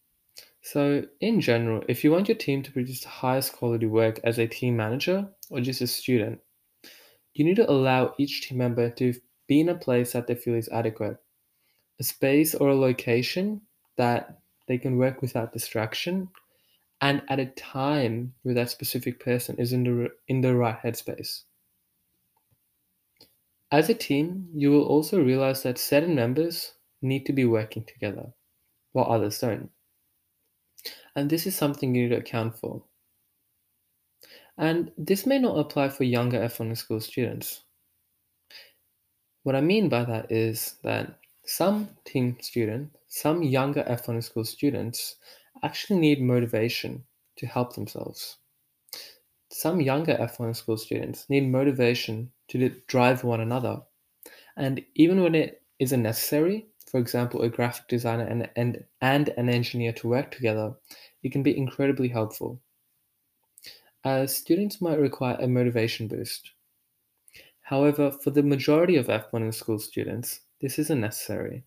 So, 0.60 1.04
in 1.20 1.40
general, 1.40 1.82
if 1.88 2.02
you 2.02 2.10
want 2.10 2.28
your 2.28 2.36
team 2.36 2.62
to 2.62 2.72
produce 2.72 3.00
the 3.00 3.08
highest 3.08 3.52
quality 3.52 3.86
work 3.86 4.20
as 4.24 4.38
a 4.38 4.46
team 4.46 4.76
manager 4.76 5.28
or 5.50 5.60
just 5.60 5.80
a 5.80 5.86
student, 5.86 6.40
you 7.34 7.44
need 7.44 7.56
to 7.56 7.70
allow 7.70 8.14
each 8.18 8.48
team 8.48 8.58
member 8.58 8.90
to 8.90 9.14
be 9.48 9.60
in 9.60 9.70
a 9.70 9.74
place 9.74 10.12
that 10.12 10.28
they 10.28 10.34
feel 10.34 10.54
is 10.54 10.68
adequate, 10.68 11.16
a 11.98 12.04
space 12.04 12.54
or 12.54 12.68
a 12.68 12.76
location 12.76 13.62
that 13.96 14.38
they 14.68 14.78
can 14.78 14.98
work 14.98 15.20
without 15.22 15.52
distraction, 15.52 16.28
and 17.00 17.22
at 17.28 17.40
a 17.40 17.46
time 17.46 18.34
where 18.42 18.54
that 18.54 18.70
specific 18.70 19.18
person 19.18 19.56
is 19.58 19.72
in 19.72 19.82
the, 19.84 20.10
in 20.28 20.42
the 20.42 20.54
right 20.54 20.78
headspace. 20.82 21.42
As 23.70 23.88
a 23.88 23.94
team, 23.94 24.48
you 24.54 24.70
will 24.70 24.84
also 24.84 25.22
realize 25.22 25.62
that 25.62 25.78
certain 25.78 26.14
members 26.14 26.74
need 27.02 27.26
to 27.26 27.32
be 27.32 27.44
working 27.44 27.84
together, 27.84 28.32
while 28.92 29.10
others 29.10 29.38
don't. 29.38 29.70
And 31.16 31.28
this 31.28 31.46
is 31.46 31.56
something 31.56 31.94
you 31.94 32.04
need 32.04 32.14
to 32.14 32.20
account 32.20 32.56
for. 32.58 32.84
And 34.56 34.90
this 34.98 35.26
may 35.26 35.38
not 35.38 35.58
apply 35.58 35.88
for 35.90 36.04
younger 36.04 36.38
F1 36.38 36.76
school 36.76 37.00
students. 37.00 37.64
What 39.48 39.56
I 39.56 39.62
mean 39.62 39.88
by 39.88 40.04
that 40.04 40.30
is 40.30 40.74
that 40.82 41.20
some 41.46 41.88
team 42.04 42.36
students, 42.38 42.94
some 43.06 43.42
younger 43.42 43.82
F1 43.84 44.22
school 44.22 44.44
students 44.44 45.16
actually 45.62 46.00
need 46.00 46.20
motivation 46.20 47.04
to 47.36 47.46
help 47.46 47.74
themselves. 47.74 48.36
Some 49.50 49.80
younger 49.80 50.14
F1 50.16 50.54
school 50.54 50.76
students 50.76 51.24
need 51.30 51.48
motivation 51.48 52.30
to 52.48 52.68
drive 52.88 53.24
one 53.24 53.40
another. 53.40 53.80
And 54.58 54.84
even 54.96 55.22
when 55.22 55.34
it 55.34 55.62
isn't 55.78 56.02
necessary, 56.02 56.66
for 56.84 57.00
example, 57.00 57.40
a 57.40 57.48
graphic 57.48 57.88
designer 57.88 58.24
and, 58.24 58.50
and, 58.54 58.84
and 59.00 59.30
an 59.38 59.48
engineer 59.48 59.94
to 59.94 60.08
work 60.08 60.30
together, 60.30 60.74
it 61.22 61.32
can 61.32 61.42
be 61.42 61.56
incredibly 61.56 62.08
helpful. 62.08 62.60
As 64.04 64.36
students 64.36 64.82
might 64.82 64.98
require 64.98 65.38
a 65.40 65.48
motivation 65.48 66.06
boost. 66.06 66.50
However, 67.68 68.10
for 68.10 68.30
the 68.30 68.42
majority 68.42 68.96
of 68.96 69.08
F1 69.08 69.42
in 69.42 69.52
school 69.52 69.78
students, 69.78 70.40
this 70.58 70.78
isn't 70.78 71.02
necessary. 71.02 71.64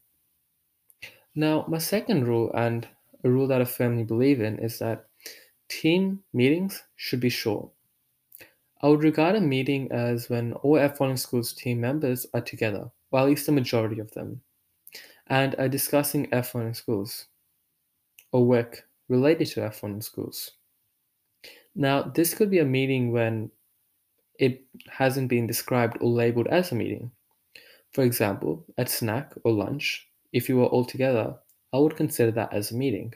Now, 1.36 1.64
my 1.68 1.78
second 1.78 2.28
rule, 2.28 2.52
and 2.56 2.88
a 3.24 3.30
rule 3.30 3.46
that 3.46 3.62
I 3.62 3.66
firmly 3.66 4.04
believe 4.04 4.42
in, 4.42 4.58
is 4.58 4.80
that 4.80 5.06
team 5.70 6.24
meetings 6.34 6.82
should 6.96 7.20
be 7.20 7.30
short. 7.30 7.70
I 8.82 8.88
would 8.88 9.04
regard 9.04 9.36
a 9.36 9.42
meeting 9.42 9.92
as 9.92 10.28
when 10.28 10.54
all 10.64 10.78
F1 10.78 11.12
in 11.12 11.18
Schools 11.18 11.54
team 11.54 11.80
members 11.80 12.26
are 12.34 12.42
together, 12.42 12.90
or 13.12 13.20
at 13.20 13.28
least 13.28 13.46
the 13.46 13.52
majority 13.52 14.00
of 14.00 14.10
them, 14.14 14.42
and 15.28 15.54
are 15.60 15.70
discussing 15.70 16.26
F1 16.32 16.66
in 16.66 16.74
Schools 16.74 17.28
or 18.32 18.44
work 18.44 18.88
related 19.08 19.50
to 19.50 19.60
F1 19.60 19.94
in 19.94 20.02
Schools. 20.02 20.54
Now, 21.76 22.02
this 22.02 22.34
could 22.34 22.50
be 22.50 22.58
a 22.58 22.66
meeting 22.66 23.12
when 23.12 23.52
it 24.42 24.64
hasn't 24.90 25.30
been 25.30 25.46
described 25.46 26.00
or 26.02 26.10
labeled 26.10 26.48
as 26.48 26.72
a 26.72 26.76
meeting. 26.76 27.12
For 27.94 28.04
example, 28.04 28.66
at 28.76 28.90
snack 28.90 29.34
or 29.44 29.54
lunch, 29.54 30.10
if 30.34 30.50
you 30.50 30.58
were 30.58 30.66
all 30.66 30.84
together, 30.84 31.36
I 31.72 31.78
would 31.78 31.96
consider 31.96 32.32
that 32.32 32.52
as 32.52 32.72
a 32.72 32.76
meeting. 32.76 33.14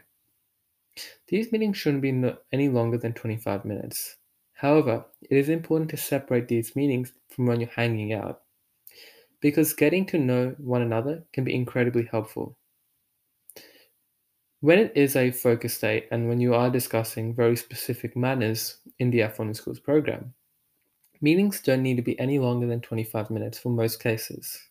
These 1.27 1.51
meetings 1.51 1.77
shouldn't 1.77 2.03
be 2.03 2.11
no, 2.11 2.37
any 2.51 2.69
longer 2.69 2.99
than 2.99 3.13
25 3.13 3.65
minutes. 3.65 4.17
However, 4.53 5.03
it 5.23 5.35
is 5.35 5.49
important 5.49 5.89
to 5.89 5.97
separate 5.97 6.47
these 6.47 6.75
meetings 6.75 7.11
from 7.31 7.47
when 7.47 7.59
you're 7.59 7.69
hanging 7.69 8.13
out, 8.13 8.43
because 9.41 9.73
getting 9.73 10.05
to 10.05 10.19
know 10.19 10.55
one 10.59 10.83
another 10.83 11.23
can 11.33 11.43
be 11.43 11.55
incredibly 11.55 12.03
helpful. 12.03 12.55
When 14.61 14.77
it 14.77 14.91
is 14.95 15.15
a 15.15 15.31
focus 15.31 15.79
date 15.79 16.07
and 16.11 16.29
when 16.29 16.39
you 16.39 16.53
are 16.53 16.69
discussing 16.69 17.33
very 17.33 17.55
specific 17.55 18.15
matters 18.15 18.77
in 18.99 19.09
the 19.09 19.21
F1 19.21 19.55
Schools 19.55 19.79
program, 19.79 20.34
meetings 21.25 21.59
don't 21.59 21.81
need 21.81 21.97
to 21.97 22.03
be 22.03 22.19
any 22.19 22.37
longer 22.37 22.67
than 22.67 22.81
25 22.81 23.31
minutes 23.31 23.57
for 23.57 23.69
most 23.69 23.99
cases. 23.99 24.69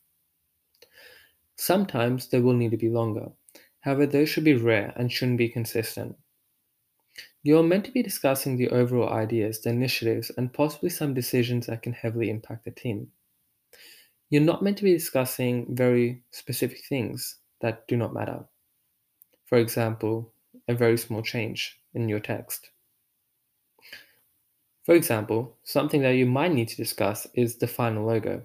Sometimes 1.57 2.29
they 2.29 2.39
will 2.39 2.55
need 2.55 2.71
to 2.71 2.77
be 2.77 2.89
longer, 2.89 3.33
however, 3.81 4.07
those 4.07 4.29
should 4.29 4.45
be 4.45 4.55
rare 4.55 4.93
and 4.95 5.11
shouldn't 5.11 5.39
be 5.39 5.49
consistent. 5.49 6.17
You 7.43 7.59
are 7.59 7.63
meant 7.65 7.85
to 7.87 7.91
be 7.91 8.05
discussing 8.05 8.57
the 8.57 8.71
overall 8.71 9.09
ideas, 9.09 9.61
the 9.61 9.71
initiatives, 9.71 10.31
and 10.37 10.53
possibly 10.53 10.91
some 10.91 11.13
decisions 11.13 11.67
that 11.67 11.83
can 11.83 11.93
heavily 11.93 12.31
impact 12.31 12.65
the 12.65 12.71
team. 12.71 13.11
You're 14.31 14.43
not 14.43 14.63
meant 14.63 14.79
to 14.79 14.85
be 14.85 14.93
discussing 14.93 15.75
very 15.75 16.23
specific 16.31 16.85
things 16.89 17.37
that 17.63 17.89
do 17.89 17.97
not 17.97 18.15
matter. 18.15 18.45
For 19.47 19.59
example, 19.59 20.33
a 20.69 20.75
very 20.75 20.99
small 20.99 21.23
change 21.23 21.81
in 21.95 22.09
your 22.09 22.21
text. 22.21 22.71
For 24.85 24.95
example, 24.95 25.57
something 25.65 26.03
that 26.03 26.17
you 26.17 26.27
might 26.27 26.53
need 26.53 26.69
to 26.69 26.77
discuss 26.77 27.27
is 27.35 27.57
the 27.57 27.67
final 27.67 28.05
logo. 28.05 28.43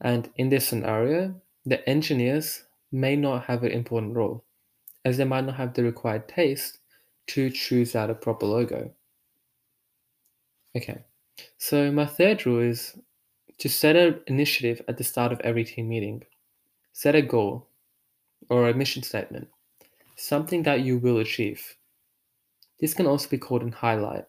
And 0.00 0.30
in 0.36 0.50
this 0.50 0.68
scenario, 0.68 1.40
the 1.64 1.86
engineers 1.88 2.64
may 2.92 3.16
not 3.16 3.44
have 3.44 3.62
an 3.62 3.72
important 3.72 4.14
role, 4.14 4.44
as 5.04 5.16
they 5.16 5.24
might 5.24 5.46
not 5.46 5.56
have 5.56 5.74
the 5.74 5.84
required 5.84 6.28
taste 6.28 6.78
to 7.28 7.50
choose 7.50 7.94
out 7.94 8.10
a 8.10 8.14
proper 8.14 8.46
logo. 8.46 8.90
Okay, 10.76 11.04
so 11.58 11.90
my 11.90 12.06
third 12.06 12.44
rule 12.44 12.60
is 12.60 12.96
to 13.58 13.68
set 13.68 13.96
an 13.96 14.20
initiative 14.26 14.82
at 14.88 14.98
the 14.98 15.04
start 15.04 15.32
of 15.32 15.40
every 15.40 15.64
team 15.64 15.88
meeting. 15.88 16.24
Set 16.92 17.14
a 17.14 17.22
goal 17.22 17.68
or 18.48 18.68
a 18.68 18.74
mission 18.74 19.02
statement, 19.02 19.48
something 20.16 20.62
that 20.64 20.80
you 20.80 20.98
will 20.98 21.18
achieve. 21.18 21.76
This 22.80 22.94
can 22.94 23.06
also 23.06 23.28
be 23.28 23.38
called 23.38 23.62
an 23.62 23.72
highlight. 23.72 24.24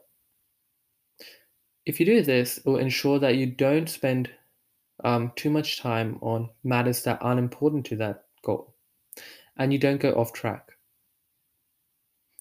If 1.85 1.99
you 1.99 2.05
do 2.05 2.21
this, 2.21 2.59
it 2.59 2.65
will 2.65 2.77
ensure 2.77 3.19
that 3.19 3.35
you 3.35 3.47
don't 3.47 3.89
spend 3.89 4.29
um, 5.03 5.31
too 5.35 5.49
much 5.49 5.79
time 5.79 6.19
on 6.21 6.49
matters 6.63 7.03
that 7.03 7.19
aren't 7.21 7.39
important 7.39 7.85
to 7.87 7.95
that 7.97 8.25
goal 8.43 8.73
and 9.57 9.73
you 9.73 9.79
don't 9.79 10.01
go 10.01 10.11
off 10.13 10.33
track. 10.33 10.71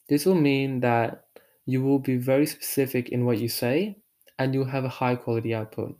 This 0.08 0.26
will 0.26 0.34
mean 0.34 0.80
that 0.80 1.24
you 1.66 1.82
will 1.82 1.98
be 1.98 2.16
very 2.16 2.46
specific 2.46 3.08
in 3.10 3.24
what 3.24 3.38
you 3.38 3.48
say 3.48 3.96
and 4.38 4.54
you'll 4.54 4.64
have 4.64 4.84
a 4.84 4.88
high 4.88 5.16
quality 5.16 5.54
output. 5.54 5.96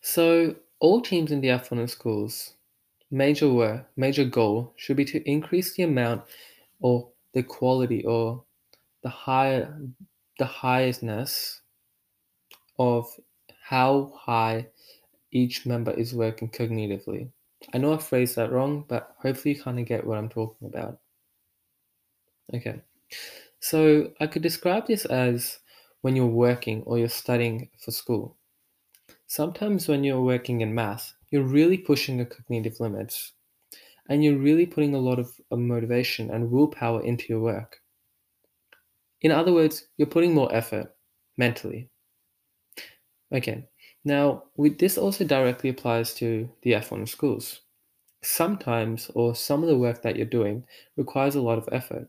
So, 0.00 0.56
all 0.78 1.00
teams 1.00 1.32
in 1.32 1.40
the 1.40 1.48
F1 1.48 1.88
schools, 1.88 2.54
major 3.10 3.52
work, 3.52 3.88
major 3.96 4.24
goal 4.24 4.72
should 4.76 4.96
be 4.96 5.04
to 5.06 5.28
increase 5.28 5.74
the 5.74 5.84
amount 5.84 6.22
or 6.80 7.08
the 7.32 7.42
quality 7.42 8.04
or 8.04 8.44
the 9.02 9.08
high 9.08 9.66
the 10.38 10.46
highestness 10.46 11.60
of 12.78 13.06
how 13.62 14.12
high 14.16 14.66
each 15.32 15.66
member 15.66 15.92
is 15.92 16.14
working 16.14 16.48
cognitively. 16.48 17.28
I 17.74 17.78
know 17.78 17.94
I 17.94 17.98
phrased 17.98 18.36
that 18.36 18.52
wrong, 18.52 18.84
but 18.86 19.14
hopefully 19.18 19.54
you 19.54 19.62
kind 19.62 19.78
of 19.78 19.86
get 19.86 20.06
what 20.06 20.18
I'm 20.18 20.28
talking 20.28 20.68
about. 20.68 20.98
Okay. 22.54 22.80
So 23.60 24.12
I 24.20 24.26
could 24.26 24.42
describe 24.42 24.86
this 24.86 25.04
as 25.06 25.58
when 26.02 26.14
you're 26.14 26.26
working 26.26 26.82
or 26.84 26.98
you're 26.98 27.08
studying 27.08 27.70
for 27.78 27.90
school. 27.90 28.36
Sometimes 29.26 29.88
when 29.88 30.04
you're 30.04 30.22
working 30.22 30.60
in 30.60 30.74
math, 30.74 31.14
you're 31.30 31.42
really 31.42 31.78
pushing 31.78 32.18
your 32.18 32.26
cognitive 32.26 32.78
limits 32.78 33.32
and 34.08 34.22
you're 34.22 34.38
really 34.38 34.66
putting 34.66 34.94
a 34.94 34.98
lot 34.98 35.18
of, 35.18 35.32
motivation 35.50 36.30
and 36.30 36.50
willpower 36.50 37.02
into 37.02 37.24
your 37.28 37.40
work. 37.40 37.80
In 39.22 39.32
other 39.32 39.52
words, 39.52 39.86
you're 39.96 40.06
putting 40.06 40.34
more 40.34 40.54
effort 40.54 40.94
mentally. 41.36 41.90
Okay, 43.32 43.64
now 44.04 44.44
with 44.56 44.78
this 44.78 44.96
also 44.98 45.24
directly 45.24 45.70
applies 45.70 46.14
to 46.14 46.48
the 46.62 46.72
F1 46.72 47.08
schools. 47.08 47.60
Sometimes, 48.22 49.10
or 49.14 49.34
some 49.34 49.62
of 49.62 49.68
the 49.68 49.78
work 49.78 50.02
that 50.02 50.16
you're 50.16 50.26
doing 50.26 50.64
requires 50.96 51.34
a 51.34 51.40
lot 51.40 51.58
of 51.58 51.68
effort. 51.72 52.08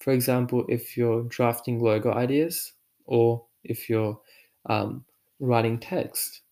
For 0.00 0.12
example, 0.12 0.64
if 0.68 0.96
you're 0.96 1.24
drafting 1.24 1.80
logo 1.80 2.12
ideas, 2.12 2.72
or 3.04 3.44
if 3.64 3.88
you're 3.88 4.20
um, 4.66 5.04
writing 5.40 5.78
text, 5.78 6.42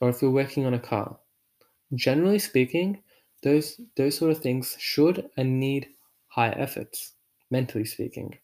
or 0.00 0.08
if 0.08 0.22
you're 0.22 0.30
working 0.30 0.66
on 0.66 0.74
a 0.74 0.78
car. 0.78 1.18
Generally 1.94 2.38
speaking, 2.40 3.02
those 3.42 3.80
those 3.96 4.16
sort 4.16 4.30
of 4.30 4.38
things 4.38 4.76
should 4.78 5.30
and 5.36 5.60
need 5.60 5.88
high 6.28 6.50
efforts, 6.50 7.12
mentally 7.50 7.84
speaking. 7.84 8.38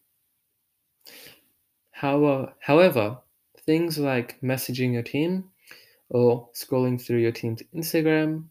However, 1.91 2.49
uh, 2.49 2.53
however, 2.61 3.19
things 3.67 3.99
like 3.99 4.41
messaging 4.41 4.93
your 4.93 5.03
team 5.03 5.51
or 6.11 6.49
scrolling 6.55 7.01
through 7.01 7.19
your 7.19 7.33
team's 7.33 7.63
Instagram, 7.75 8.45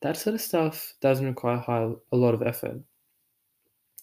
that 0.00 0.16
sort 0.16 0.34
of 0.34 0.40
stuff 0.40 0.94
doesn't 1.00 1.26
require 1.26 1.58
high, 1.58 1.90
a 2.12 2.16
lot 2.16 2.34
of 2.34 2.42
effort. 2.42 2.80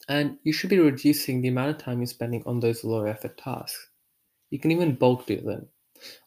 And 0.07 0.37
you 0.43 0.53
should 0.53 0.69
be 0.69 0.79
reducing 0.79 1.41
the 1.41 1.49
amount 1.49 1.69
of 1.69 1.77
time 1.77 1.99
you're 1.99 2.07
spending 2.07 2.43
on 2.45 2.59
those 2.59 2.83
low 2.83 3.05
effort 3.05 3.37
tasks. 3.37 3.89
You 4.49 4.59
can 4.59 4.71
even 4.71 4.95
bulk 4.95 5.25
do 5.25 5.39
them 5.39 5.67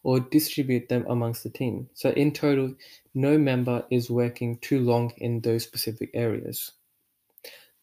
or 0.03 0.21
distribute 0.21 0.89
them 0.89 1.05
amongst 1.09 1.43
the 1.43 1.51
team. 1.51 1.89
So, 1.95 2.11
in 2.11 2.33
total, 2.33 2.75
no 3.15 3.39
member 3.39 3.85
is 3.91 4.11
working 4.11 4.59
too 4.59 4.81
long 4.81 5.13
in 5.19 5.41
those 5.41 5.65
specific 5.65 6.11
areas. 6.15 6.73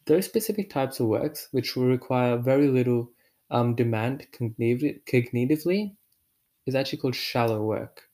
Those 0.06 0.24
specific 0.24 0.70
types 0.70 1.00
of 1.00 1.06
works, 1.06 1.48
which 1.52 1.76
will 1.76 1.86
require 1.86 2.36
very 2.36 2.68
little 2.68 3.10
um, 3.50 3.74
demand 3.74 4.26
cognitively, 4.32 5.94
is 6.66 6.74
actually 6.74 6.98
called 6.98 7.14
shallow 7.14 7.62
work. 7.62 8.08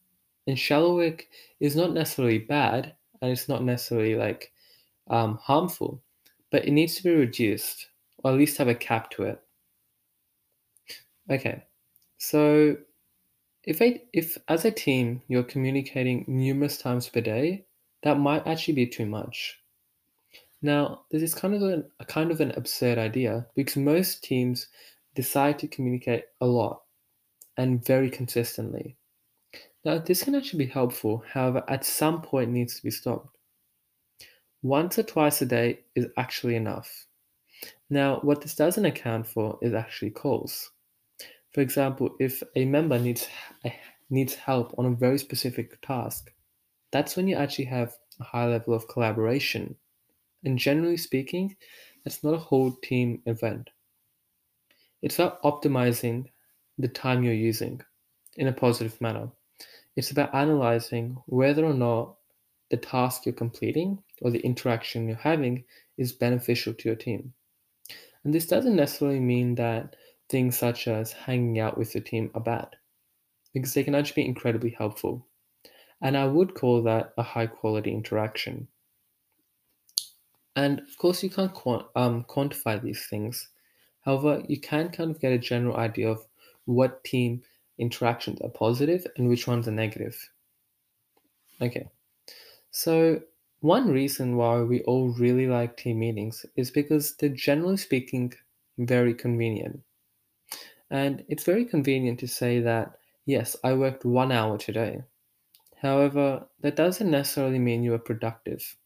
And 0.46 0.58
shallow 0.58 0.96
work 0.96 1.26
is 1.60 1.74
not 1.74 1.92
necessarily 1.92 2.38
bad 2.38 2.94
and 3.20 3.30
it's 3.30 3.48
not 3.48 3.64
necessarily 3.64 4.14
like 4.14 4.52
um, 5.08 5.38
harmful 5.42 6.02
but 6.50 6.64
it 6.64 6.70
needs 6.70 6.94
to 6.96 7.02
be 7.02 7.10
reduced 7.10 7.88
or 8.18 8.30
at 8.30 8.38
least 8.38 8.58
have 8.58 8.68
a 8.68 8.74
cap 8.74 9.10
to 9.10 9.24
it. 9.24 9.42
Okay, 11.30 11.64
so 12.18 12.76
if, 13.64 13.82
I, 13.82 14.00
if 14.12 14.38
as 14.48 14.64
a 14.64 14.70
team 14.70 15.22
you're 15.28 15.42
communicating 15.42 16.24
numerous 16.28 16.78
times 16.78 17.08
per 17.08 17.20
day 17.20 17.64
that 18.02 18.18
might 18.18 18.46
actually 18.46 18.74
be 18.74 18.86
too 18.86 19.06
much. 19.06 19.60
Now, 20.62 21.02
this 21.10 21.22
is 21.22 21.34
kind 21.34 21.54
of 21.54 21.62
an, 21.62 21.84
a 22.00 22.04
kind 22.04 22.30
of 22.30 22.40
an 22.40 22.52
absurd 22.52 22.98
idea 22.98 23.46
because 23.54 23.76
most 23.76 24.22
teams 24.22 24.68
decide 25.16 25.58
to 25.58 25.68
communicate 25.68 26.24
a 26.40 26.46
lot 26.46 26.82
and 27.56 27.84
very 27.84 28.10
consistently. 28.10 28.96
Now, 29.84 29.98
this 29.98 30.22
can 30.22 30.34
actually 30.34 30.66
be 30.66 30.70
helpful, 30.70 31.24
however, 31.32 31.64
at 31.68 31.84
some 31.84 32.22
point 32.22 32.50
needs 32.50 32.76
to 32.76 32.82
be 32.82 32.90
stopped. 32.90 33.36
Once 34.62 34.98
or 34.98 35.02
twice 35.02 35.40
a 35.42 35.46
day 35.46 35.80
is 35.94 36.06
actually 36.16 36.56
enough. 36.56 37.06
Now, 37.88 38.18
what 38.20 38.40
this 38.40 38.54
doesn't 38.54 38.84
account 38.84 39.26
for 39.26 39.58
is 39.62 39.74
actually 39.74 40.10
calls. 40.10 40.70
For 41.52 41.60
example, 41.60 42.16
if 42.18 42.42
a 42.54 42.64
member 42.64 42.98
needs 42.98 43.28
eh, 43.64 43.72
needs 44.10 44.34
help 44.34 44.74
on 44.76 44.86
a 44.86 44.90
very 44.90 45.18
specific 45.18 45.80
task, 45.80 46.32
that's 46.90 47.16
when 47.16 47.28
you 47.28 47.36
actually 47.36 47.66
have 47.66 47.94
a 48.20 48.24
high 48.24 48.46
level 48.46 48.74
of 48.74 48.88
collaboration. 48.88 49.76
And 50.44 50.58
generally 50.58 50.96
speaking, 50.96 51.56
that's 52.04 52.22
not 52.22 52.34
a 52.34 52.38
whole 52.38 52.72
team 52.82 53.22
event. 53.26 53.70
It's 55.02 55.18
about 55.18 55.42
optimizing 55.42 56.26
the 56.78 56.88
time 56.88 57.22
you're 57.22 57.34
using 57.34 57.80
in 58.36 58.48
a 58.48 58.52
positive 58.52 59.00
manner. 59.00 59.28
It's 59.96 60.10
about 60.10 60.34
analyzing 60.34 61.16
whether 61.26 61.64
or 61.64 61.74
not 61.74 62.16
the 62.70 62.76
task 62.76 63.24
you're 63.24 63.32
completing 63.32 64.02
or 64.22 64.30
the 64.30 64.40
interaction 64.40 65.08
you're 65.08 65.16
having 65.16 65.64
is 65.96 66.12
beneficial 66.12 66.74
to 66.74 66.88
your 66.88 66.96
team. 66.96 67.32
And 68.24 68.34
this 68.34 68.46
doesn't 68.46 68.76
necessarily 68.76 69.20
mean 69.20 69.54
that 69.54 69.96
things 70.28 70.58
such 70.58 70.88
as 70.88 71.12
hanging 71.12 71.60
out 71.60 71.78
with 71.78 71.94
your 71.94 72.02
team 72.02 72.30
are 72.34 72.40
bad, 72.40 72.68
because 73.54 73.72
they 73.72 73.84
can 73.84 73.94
actually 73.94 74.24
be 74.24 74.28
incredibly 74.28 74.70
helpful. 74.70 75.26
And 76.02 76.16
I 76.16 76.26
would 76.26 76.54
call 76.54 76.82
that 76.82 77.14
a 77.16 77.22
high 77.22 77.46
quality 77.46 77.92
interaction. 77.92 78.68
And 80.56 80.80
of 80.80 80.98
course, 80.98 81.22
you 81.22 81.30
can't 81.30 81.52
um, 81.94 82.24
quantify 82.24 82.82
these 82.82 83.06
things. 83.06 83.48
However, 84.06 84.42
you 84.48 84.60
can 84.60 84.90
kind 84.90 85.10
of 85.10 85.20
get 85.20 85.32
a 85.32 85.38
general 85.38 85.76
idea 85.76 86.08
of 86.08 86.24
what 86.64 87.02
team 87.02 87.42
interactions 87.76 88.40
are 88.40 88.48
positive 88.48 89.04
and 89.16 89.28
which 89.28 89.48
ones 89.48 89.66
are 89.66 89.72
negative. 89.72 90.30
Okay, 91.60 91.88
so 92.70 93.20
one 93.60 93.90
reason 93.90 94.36
why 94.36 94.60
we 94.60 94.82
all 94.82 95.08
really 95.08 95.48
like 95.48 95.76
team 95.76 95.98
meetings 95.98 96.46
is 96.54 96.70
because 96.70 97.16
they're 97.16 97.30
generally 97.30 97.76
speaking 97.76 98.32
very 98.78 99.12
convenient. 99.12 99.82
And 100.88 101.24
it's 101.28 101.42
very 101.42 101.64
convenient 101.64 102.20
to 102.20 102.28
say 102.28 102.60
that, 102.60 103.00
yes, 103.24 103.56
I 103.64 103.72
worked 103.72 104.04
one 104.04 104.30
hour 104.30 104.56
today. 104.56 105.02
However, 105.82 106.46
that 106.60 106.76
doesn't 106.76 107.10
necessarily 107.10 107.58
mean 107.58 107.82
you 107.82 107.94
are 107.94 107.98
productive. 107.98 108.76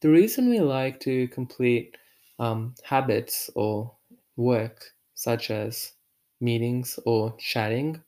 The 0.00 0.10
reason 0.10 0.50
we 0.50 0.60
like 0.60 1.00
to 1.00 1.26
complete 1.28 1.96
um, 2.38 2.74
habits 2.84 3.48
or 3.54 3.92
work, 4.40 4.84
such 5.14 5.50
as 5.50 5.92
meetings 6.40 6.98
or 7.04 7.36
chatting 7.38 8.02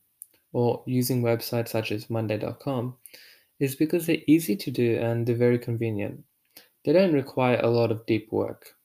or 0.51 0.83
using 0.85 1.21
websites 1.21 1.69
such 1.69 1.91
as 1.91 2.09
Monday.com, 2.09 2.95
is 3.59 3.75
because 3.75 4.05
they're 4.05 4.17
easy 4.27 4.55
to 4.55 4.71
do 4.71 4.97
and 4.97 5.25
they're 5.25 5.35
very 5.35 5.59
convenient. 5.59 6.23
They 6.83 6.93
don't 6.93 7.13
require 7.13 7.59
a 7.61 7.69
lot 7.69 7.91
of 7.91 8.05
deep 8.05 8.31
work 8.31 8.75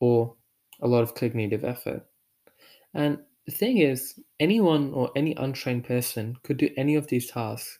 or 0.00 0.34
a 0.80 0.88
lot 0.88 1.02
of 1.02 1.14
cognitive 1.14 1.64
effort. 1.64 2.04
And 2.94 3.18
the 3.46 3.52
thing 3.52 3.78
is, 3.78 4.18
anyone 4.38 4.92
or 4.92 5.10
any 5.14 5.34
untrained 5.34 5.84
person 5.84 6.36
could 6.42 6.56
do 6.56 6.70
any 6.76 6.96
of 6.96 7.06
these 7.06 7.30
tasks. 7.30 7.78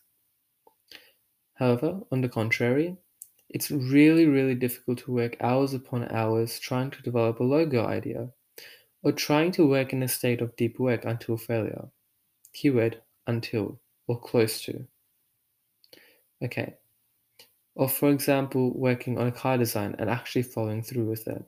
However, 1.55 2.01
on 2.13 2.21
the 2.21 2.29
contrary, 2.29 2.97
it's 3.49 3.71
really, 3.71 4.27
really 4.27 4.55
difficult 4.55 4.99
to 4.99 5.13
work 5.13 5.37
hours 5.41 5.75
upon 5.75 6.09
hours 6.11 6.59
trying 6.59 6.91
to 6.93 7.03
develop 7.03 7.41
a 7.41 7.45
logo 7.45 7.85
idea 7.87 8.31
or 9.03 9.13
trying 9.13 9.53
to 9.53 9.67
work 9.67 9.93
in 9.93 10.03
a 10.03 10.09
state 10.09 10.41
of 10.41 10.57
deep 10.57 10.79
work 10.79 11.05
until 11.05 11.37
failure. 11.37 11.89
Keyword 12.53 13.01
until 13.27 13.81
or 14.07 14.21
close 14.21 14.61
to. 14.63 14.87
Okay. 16.43 16.75
Or 17.75 17.89
for 17.89 18.11
example, 18.11 18.77
working 18.77 19.19
on 19.19 19.29
a 19.29 19.33
car 19.33 19.57
design 19.57 19.95
and 19.99 20.11
actually 20.11 20.43
following 20.43 20.83
through 20.83 21.07
with 21.07 21.29
it. 21.29 21.45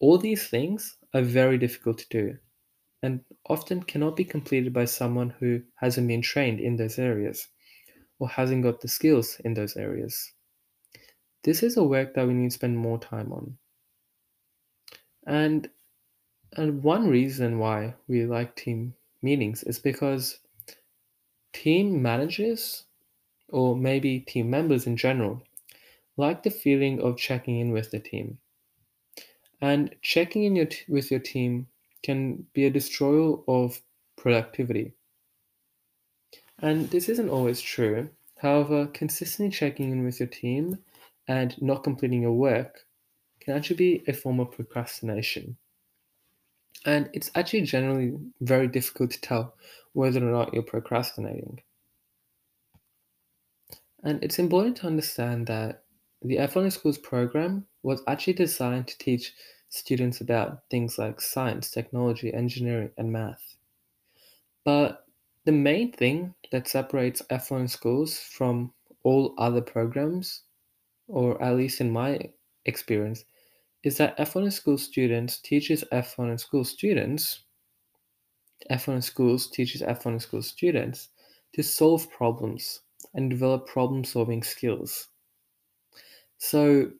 All 0.00 0.18
these 0.18 0.48
things 0.48 0.96
are 1.14 1.22
very 1.22 1.58
difficult 1.58 1.98
to 1.98 2.08
do 2.10 2.38
and 3.02 3.20
often 3.48 3.82
cannot 3.82 4.16
be 4.16 4.24
completed 4.24 4.72
by 4.72 4.84
someone 4.84 5.30
who 5.40 5.62
hasn't 5.76 6.08
been 6.08 6.22
trained 6.22 6.60
in 6.60 6.76
those 6.76 6.98
areas 6.98 7.48
or 8.18 8.28
hasn't 8.28 8.62
got 8.62 8.80
the 8.80 8.88
skills 8.88 9.40
in 9.44 9.54
those 9.54 9.76
areas. 9.76 10.32
This 11.42 11.62
is 11.62 11.76
a 11.76 11.82
work 11.82 12.14
that 12.14 12.26
we 12.26 12.34
need 12.34 12.50
to 12.50 12.54
spend 12.54 12.78
more 12.78 12.98
time 12.98 13.32
on. 13.32 13.56
And 15.26 15.68
and 16.56 16.82
one 16.82 17.08
reason 17.08 17.58
why 17.58 17.94
we 18.08 18.24
like 18.24 18.56
team 18.56 18.94
meetings 19.22 19.62
is 19.62 19.78
because 19.78 20.38
team 21.52 22.02
managers 22.02 22.84
or 23.48 23.76
maybe 23.76 24.20
team 24.20 24.50
members 24.50 24.86
in 24.86 24.96
general 24.96 25.42
like 26.16 26.42
the 26.42 26.50
feeling 26.50 27.00
of 27.00 27.16
checking 27.16 27.58
in 27.58 27.72
with 27.72 27.90
the 27.90 27.98
team. 27.98 28.38
And 29.60 29.94
checking 30.02 30.44
in 30.44 30.56
your 30.56 30.66
t- 30.66 30.84
with 30.88 31.10
your 31.10 31.20
team 31.20 31.68
can 32.02 32.46
be 32.52 32.66
a 32.66 32.70
destroyer 32.70 33.38
of 33.48 33.80
productivity. 34.16 34.92
And 36.58 36.90
this 36.90 37.08
isn't 37.08 37.28
always 37.28 37.60
true. 37.60 38.10
However, 38.38 38.86
consistently 38.88 39.50
checking 39.50 39.92
in 39.92 40.04
with 40.04 40.18
your 40.20 40.28
team 40.28 40.78
and 41.28 41.60
not 41.62 41.84
completing 41.84 42.22
your 42.22 42.32
work 42.32 42.86
can 43.40 43.56
actually 43.56 43.76
be 43.76 44.04
a 44.08 44.12
form 44.12 44.40
of 44.40 44.50
procrastination. 44.50 45.56
And 46.84 47.08
it's 47.12 47.30
actually 47.34 47.62
generally 47.62 48.14
very 48.40 48.66
difficult 48.66 49.12
to 49.12 49.20
tell 49.20 49.54
whether 49.92 50.18
or 50.18 50.32
not 50.32 50.52
you're 50.52 50.62
procrastinating. 50.62 51.60
And 54.02 54.22
it's 54.22 54.38
important 54.38 54.76
to 54.78 54.86
understand 54.86 55.46
that 55.46 55.84
the 56.22 56.36
F1 56.36 56.64
in 56.64 56.70
Schools 56.70 56.98
program 56.98 57.66
was 57.82 58.02
actually 58.06 58.32
designed 58.34 58.88
to 58.88 58.98
teach 58.98 59.32
students 59.68 60.20
about 60.20 60.62
things 60.70 60.98
like 60.98 61.20
science, 61.20 61.70
technology, 61.70 62.32
engineering, 62.34 62.90
and 62.98 63.12
math. 63.12 63.56
But 64.64 65.06
the 65.44 65.52
main 65.52 65.92
thing 65.92 66.34
that 66.50 66.68
separates 66.68 67.22
F1 67.30 67.60
in 67.60 67.68
Schools 67.68 68.18
from 68.18 68.72
all 69.02 69.34
other 69.38 69.60
programs, 69.60 70.42
or 71.08 71.42
at 71.42 71.56
least 71.56 71.80
in 71.80 71.90
my 71.90 72.20
experience, 72.64 73.24
is 73.82 73.96
that 73.96 74.16
F1 74.18 74.44
in 74.44 74.50
Schools 74.50 74.82
students 74.82 75.38
teaches 75.38 75.84
F1 75.92 76.30
in 76.30 76.38
Schools 76.38 76.70
students, 76.70 77.40
F1 78.70 78.96
in 78.96 79.02
Schools 79.02 79.48
teaches 79.48 79.82
F1 79.82 80.12
in 80.12 80.20
Schools 80.20 80.46
students 80.46 81.08
to 81.54 81.62
solve 81.62 82.10
problems 82.10 82.80
and 83.14 83.30
develop 83.30 83.66
problem 83.66 84.04
solving 84.04 84.42
skills. 84.42 85.08
So, 86.38 86.90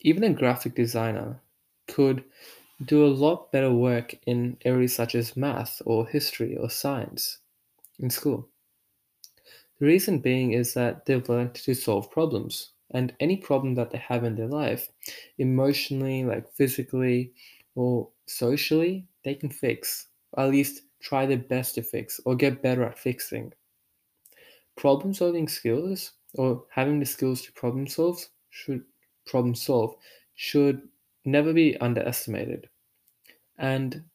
even 0.00 0.24
a 0.24 0.32
graphic 0.32 0.74
designer 0.74 1.40
could 1.88 2.24
do 2.84 3.04
a 3.04 3.08
lot 3.08 3.50
better 3.50 3.72
work 3.72 4.14
in 4.26 4.56
areas 4.64 4.94
such 4.94 5.16
as 5.16 5.36
math 5.36 5.82
or 5.84 6.06
history 6.06 6.56
or 6.56 6.70
science 6.70 7.38
in 7.98 8.10
school. 8.10 8.48
The 9.80 9.86
reason 9.86 10.20
being 10.20 10.52
is 10.52 10.74
that 10.74 11.06
they've 11.06 11.28
learned 11.28 11.54
to 11.54 11.74
solve 11.74 12.10
problems 12.10 12.70
and 12.90 13.14
any 13.20 13.36
problem 13.36 13.74
that 13.74 13.90
they 13.90 13.98
have 13.98 14.24
in 14.24 14.36
their 14.36 14.48
life, 14.48 14.88
emotionally, 15.38 16.24
like 16.24 16.50
physically 16.52 17.32
or 17.74 18.10
socially, 18.26 19.06
they 19.24 19.34
can 19.34 19.50
fix, 19.50 20.08
or 20.32 20.44
at 20.44 20.50
least 20.50 20.82
try 21.00 21.26
their 21.26 21.38
best 21.38 21.74
to 21.76 21.82
fix 21.82 22.20
or 22.24 22.34
get 22.34 22.62
better 22.62 22.82
at 22.84 22.98
fixing. 22.98 23.52
Problem 24.76 25.12
solving 25.12 25.48
skills 25.48 26.12
or 26.34 26.64
having 26.70 27.00
the 27.00 27.06
skills 27.06 27.42
to 27.42 27.52
problem 27.52 27.86
solve 27.86 28.18
should 28.50 28.84
problem 29.26 29.54
solve 29.54 29.94
should 30.34 30.88
never 31.24 31.52
be 31.52 31.76
underestimated. 31.78 32.68
And 33.58 34.08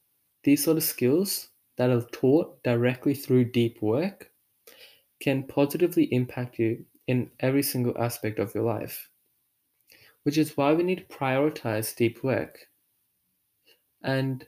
these 0.44 0.64
sort 0.64 0.78
of 0.78 0.84
skills 0.84 1.50
that 1.78 1.90
are 1.90 2.06
taught 2.12 2.64
directly 2.64 3.14
through 3.14 3.52
deep 3.52 3.82
work 3.82 4.32
can 5.20 5.44
positively 5.44 6.06
impact 6.14 6.60
you 6.60 6.86
in 7.08 7.30
every 7.40 7.64
single 7.64 7.98
aspect 7.98 8.40
of 8.40 8.54
your 8.56 8.64
life. 8.64 9.10
Which 10.24 10.38
is 10.38 10.56
why 10.56 10.74
we 10.74 10.84
need 10.84 11.10
to 11.10 11.16
prioritize 11.16 11.96
deep 11.96 12.24
work 12.24 12.68
and 14.02 14.46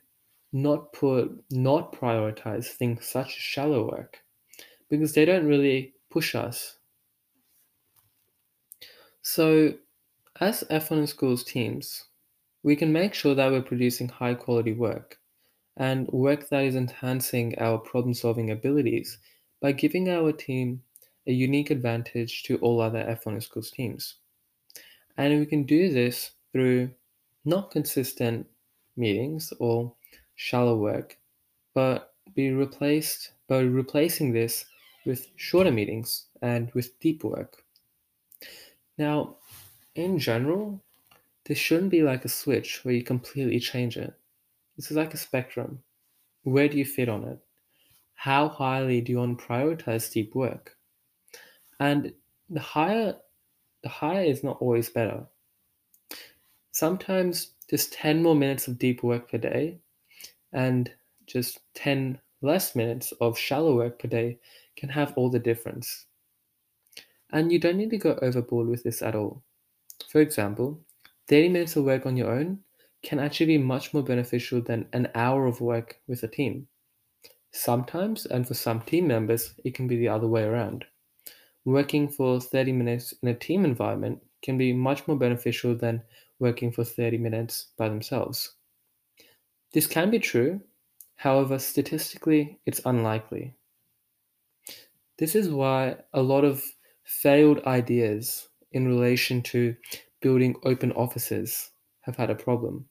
not 0.53 0.93
put 0.93 1.43
not 1.51 1.91
prioritize 1.91 2.67
things 2.67 3.05
such 3.05 3.27
as 3.27 3.33
shallow 3.33 3.91
work 3.91 4.21
because 4.89 5.13
they 5.13 5.25
don't 5.25 5.47
really 5.47 5.93
push 6.09 6.33
us. 6.33 6.77
So 9.21 9.73
as 10.39 10.63
F1 10.69 10.99
in 10.99 11.07
Schools 11.07 11.43
teams, 11.43 12.05
we 12.63 12.75
can 12.75 12.93
make 12.93 13.13
sure 13.13 13.35
that 13.35 13.51
we're 13.51 13.61
producing 13.61 14.07
high 14.07 14.33
quality 14.33 14.73
work 14.73 15.19
and 15.77 16.07
work 16.07 16.49
that 16.49 16.63
is 16.63 16.75
enhancing 16.75 17.57
our 17.59 17.77
problem 17.77 18.13
solving 18.13 18.49
abilities 18.49 19.17
by 19.61 19.71
giving 19.71 20.09
our 20.09 20.31
team 20.31 20.81
a 21.27 21.31
unique 21.31 21.71
advantage 21.71 22.43
to 22.43 22.57
all 22.57 22.81
other 22.81 23.03
F1 23.03 23.41
schools 23.41 23.71
teams. 23.71 24.15
And 25.17 25.39
we 25.39 25.45
can 25.45 25.63
do 25.63 25.91
this 25.91 26.31
through 26.51 26.89
not 27.45 27.71
consistent 27.71 28.47
meetings 28.97 29.53
or 29.59 29.93
shallow 30.35 30.77
work, 30.77 31.17
but 31.73 32.13
be 32.33 32.51
replaced 32.51 33.31
by 33.47 33.59
replacing 33.59 34.33
this 34.33 34.65
with 35.05 35.27
shorter 35.35 35.71
meetings 35.71 36.25
and 36.41 36.71
with 36.73 36.99
deep 36.99 37.23
work. 37.23 37.63
Now, 38.97 39.35
in 39.95 40.19
general, 40.19 40.81
this 41.45 41.57
shouldn't 41.57 41.91
be 41.91 42.01
like 42.01 42.25
a 42.25 42.29
switch 42.29 42.83
where 42.83 42.93
you 42.93 43.03
completely 43.03 43.59
change 43.59 43.97
it. 43.97 44.13
This 44.75 44.89
is 44.91 44.97
like 44.97 45.13
a 45.13 45.17
spectrum. 45.17 45.83
Where 46.43 46.67
do 46.67 46.77
you 46.77 46.85
fit 46.85 47.07
on 47.07 47.23
it? 47.23 47.39
How 48.15 48.49
highly 48.49 49.01
do 49.01 49.11
you 49.11 49.19
want 49.19 49.39
to 49.39 49.45
prioritize 49.45 50.11
deep 50.11 50.33
work? 50.33 50.74
And 51.79 52.13
the 52.49 52.59
higher 52.59 53.15
the 53.83 53.89
higher 53.89 54.23
is 54.23 54.43
not 54.43 54.57
always 54.61 54.89
better. 54.89 55.25
Sometimes 56.71 57.51
just 57.69 57.93
10 57.93 58.23
more 58.23 58.35
minutes 58.35 58.67
of 58.67 58.79
deep 58.79 59.03
work 59.03 59.29
per 59.29 59.37
day 59.37 59.77
and 60.53 60.91
just 61.27 61.59
10 61.75 62.19
less 62.41 62.75
minutes 62.75 63.13
of 63.21 63.37
shallow 63.37 63.75
work 63.75 63.99
per 63.99 64.07
day 64.07 64.39
can 64.75 64.89
have 64.89 65.13
all 65.15 65.29
the 65.29 65.39
difference. 65.39 66.05
And 67.31 67.51
you 67.51 67.59
don't 67.59 67.77
need 67.77 67.91
to 67.91 67.97
go 67.97 68.17
overboard 68.21 68.67
with 68.67 68.83
this 68.83 69.01
at 69.01 69.15
all. 69.15 69.43
For 70.09 70.21
example, 70.21 70.79
30 71.27 71.49
minutes 71.49 71.75
of 71.75 71.85
work 71.85 72.05
on 72.05 72.17
your 72.17 72.31
own 72.31 72.59
can 73.03 73.19
actually 73.19 73.47
be 73.47 73.57
much 73.57 73.93
more 73.93 74.03
beneficial 74.03 74.61
than 74.61 74.87
an 74.93 75.09
hour 75.15 75.45
of 75.45 75.61
work 75.61 75.99
with 76.07 76.23
a 76.23 76.27
team. 76.27 76.67
Sometimes, 77.51 78.25
and 78.25 78.47
for 78.47 78.53
some 78.53 78.81
team 78.81 79.07
members, 79.07 79.53
it 79.63 79.75
can 79.75 79.87
be 79.87 79.95
the 79.95 80.09
other 80.09 80.27
way 80.27 80.43
around. 80.43 80.85
Working 81.65 82.07
for 82.07 82.39
30 82.39 82.71
minutes 82.71 83.13
in 83.21 83.27
a 83.27 83.33
team 83.33 83.65
environment 83.65 84.23
can 84.41 84.57
be 84.57 84.71
much 84.71 85.07
more 85.07 85.17
beneficial 85.17 85.75
than 85.75 86.03
working 86.39 86.71
for 86.71 86.83
30 86.83 87.17
minutes 87.17 87.71
by 87.77 87.89
themselves. 87.89 88.55
This 89.73 89.87
can 89.87 90.09
be 90.11 90.19
true, 90.19 90.61
however, 91.15 91.59
statistically, 91.59 92.59
it's 92.65 92.81
unlikely. 92.85 93.55
This 95.17 95.35
is 95.35 95.49
why 95.49 95.97
a 96.13 96.21
lot 96.21 96.43
of 96.43 96.63
failed 97.03 97.59
ideas 97.65 98.47
in 98.71 98.87
relation 98.87 99.41
to 99.43 99.75
building 100.21 100.55
open 100.63 100.91
offices 100.91 101.71
have 102.01 102.15
had 102.15 102.29
a 102.29 102.35
problem. 102.35 102.89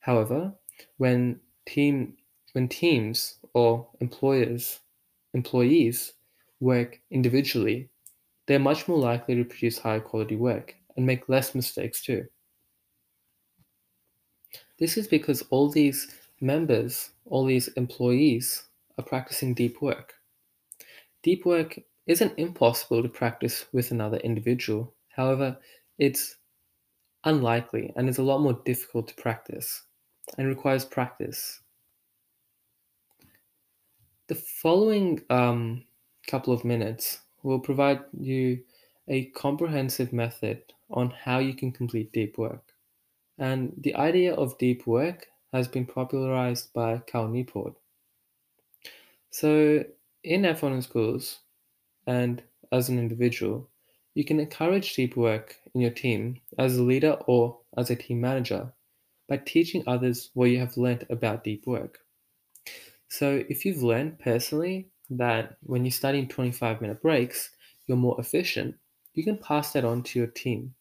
However, 0.00 0.54
when 0.96 1.40
team 1.66 2.16
when 2.52 2.68
teams 2.68 3.38
or 3.52 3.90
employers 4.00 4.80
employees 5.34 6.14
work 6.60 7.00
individually, 7.10 7.88
they're 8.46 8.58
much 8.58 8.88
more 8.88 8.98
likely 8.98 9.34
to 9.34 9.44
produce 9.44 9.78
higher 9.78 10.00
quality 10.00 10.36
work 10.36 10.74
and 10.96 11.04
make 11.04 11.28
less 11.28 11.54
mistakes 11.54 12.02
too. 12.02 12.26
This 14.78 14.96
is 14.96 15.08
because 15.08 15.42
all 15.50 15.70
these 15.70 16.08
members, 16.40 17.10
all 17.24 17.44
these 17.44 17.68
employees 17.68 18.64
are 18.98 19.04
practicing 19.04 19.54
deep 19.54 19.80
work. 19.80 20.14
Deep 21.22 21.44
work 21.44 21.78
isn't 22.06 22.38
impossible 22.38 23.02
to 23.02 23.08
practice 23.08 23.66
with 23.72 23.90
another 23.90 24.18
individual. 24.18 24.94
However, 25.08 25.58
it's 25.98 26.36
unlikely 27.24 27.92
and 27.96 28.08
is 28.08 28.18
a 28.18 28.22
lot 28.22 28.40
more 28.40 28.60
difficult 28.64 29.08
to 29.08 29.14
practice 29.14 29.82
and 30.38 30.46
requires 30.46 30.84
practice. 30.84 31.60
The 34.28 34.34
following 34.34 35.22
um, 35.30 35.84
couple 36.26 36.52
of 36.52 36.64
minutes 36.64 37.20
will 37.42 37.60
provide 37.60 38.00
you 38.18 38.62
a 39.08 39.26
comprehensive 39.26 40.12
method 40.12 40.62
on 40.90 41.10
how 41.10 41.38
you 41.38 41.54
can 41.54 41.72
complete 41.72 42.12
deep 42.12 42.38
work. 42.38 42.72
And 43.38 43.72
the 43.76 43.94
idea 43.94 44.34
of 44.34 44.58
deep 44.58 44.86
work 44.86 45.28
has 45.52 45.68
been 45.68 45.86
popularized 45.86 46.72
by 46.72 46.98
Cal 47.06 47.28
Newport. 47.28 47.74
So, 49.30 49.84
in 50.24 50.42
F1 50.42 50.82
schools 50.82 51.40
and 52.06 52.42
as 52.72 52.88
an 52.88 52.98
individual, 52.98 53.68
you 54.14 54.24
can 54.24 54.40
encourage 54.40 54.94
deep 54.94 55.16
work 55.16 55.56
in 55.74 55.80
your 55.82 55.90
team 55.90 56.40
as 56.58 56.76
a 56.76 56.82
leader 56.82 57.12
or 57.26 57.58
as 57.76 57.90
a 57.90 57.96
team 57.96 58.20
manager 58.20 58.72
by 59.28 59.36
teaching 59.36 59.84
others 59.86 60.30
what 60.34 60.50
you 60.50 60.58
have 60.58 60.76
learned 60.76 61.06
about 61.10 61.44
deep 61.44 61.66
work. 61.66 62.00
So, 63.08 63.44
if 63.48 63.64
you've 63.64 63.82
learned 63.82 64.18
personally 64.18 64.88
that 65.10 65.56
when 65.62 65.84
you're 65.84 65.92
studying 65.92 66.28
25 66.28 66.80
minute 66.80 67.02
breaks, 67.02 67.50
you're 67.86 67.96
more 67.96 68.20
efficient, 68.20 68.74
you 69.14 69.24
can 69.24 69.38
pass 69.38 69.72
that 69.72 69.84
on 69.84 70.02
to 70.02 70.18
your 70.18 70.28
team. 70.28 70.74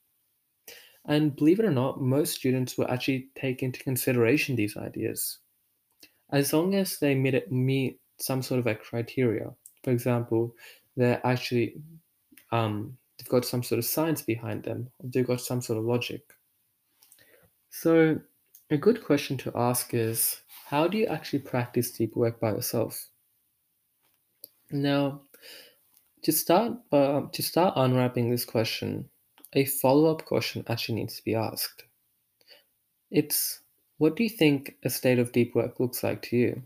And 1.07 1.35
believe 1.35 1.59
it 1.59 1.65
or 1.65 1.71
not, 1.71 2.01
most 2.01 2.33
students 2.33 2.77
will 2.77 2.89
actually 2.89 3.29
take 3.35 3.61
into 3.61 3.83
consideration 3.83 4.55
these 4.55 4.75
ideas. 4.75 5.37
As 6.31 6.51
long 6.51 6.73
as 6.73 6.97
they 6.97 7.13
meet, 7.13 7.51
meet 7.51 7.99
some 8.17 8.41
sort 8.41 8.59
of 8.59 8.67
a 8.67 8.75
criteria. 8.75 9.53
For 9.83 9.91
example, 9.91 10.55
they're 10.97 11.25
actually, 11.25 11.75
um, 12.51 12.97
they've 13.17 13.29
got 13.29 13.45
some 13.45 13.61
sort 13.61 13.79
of 13.79 13.85
science 13.85 14.23
behind 14.23 14.63
them, 14.63 14.89
they've 15.03 15.27
got 15.27 15.41
some 15.41 15.61
sort 15.61 15.77
of 15.77 15.85
logic. 15.85 16.21
So, 17.69 18.19
a 18.71 18.77
good 18.77 19.03
question 19.03 19.37
to 19.37 19.51
ask 19.55 19.93
is 19.93 20.41
how 20.65 20.87
do 20.87 20.97
you 20.97 21.05
actually 21.05 21.39
practice 21.39 21.91
deep 21.91 22.15
work 22.15 22.39
by 22.39 22.51
yourself? 22.51 23.09
Now, 24.71 25.21
to 26.23 26.31
start, 26.31 26.73
uh, 26.91 27.21
to 27.31 27.43
start 27.43 27.73
unwrapping 27.75 28.31
this 28.31 28.45
question, 28.45 29.09
a 29.53 29.65
follow-up 29.65 30.25
question 30.25 30.65
actually 30.67 30.95
needs 30.95 31.17
to 31.17 31.23
be 31.23 31.35
asked. 31.35 31.83
It's 33.11 33.61
what 33.97 34.15
do 34.15 34.23
you 34.23 34.29
think 34.29 34.75
a 34.83 34.89
state 34.89 35.19
of 35.19 35.31
deep 35.31 35.55
work 35.55 35.79
looks 35.79 36.03
like 36.03 36.21
to 36.23 36.35
you? 36.35 36.63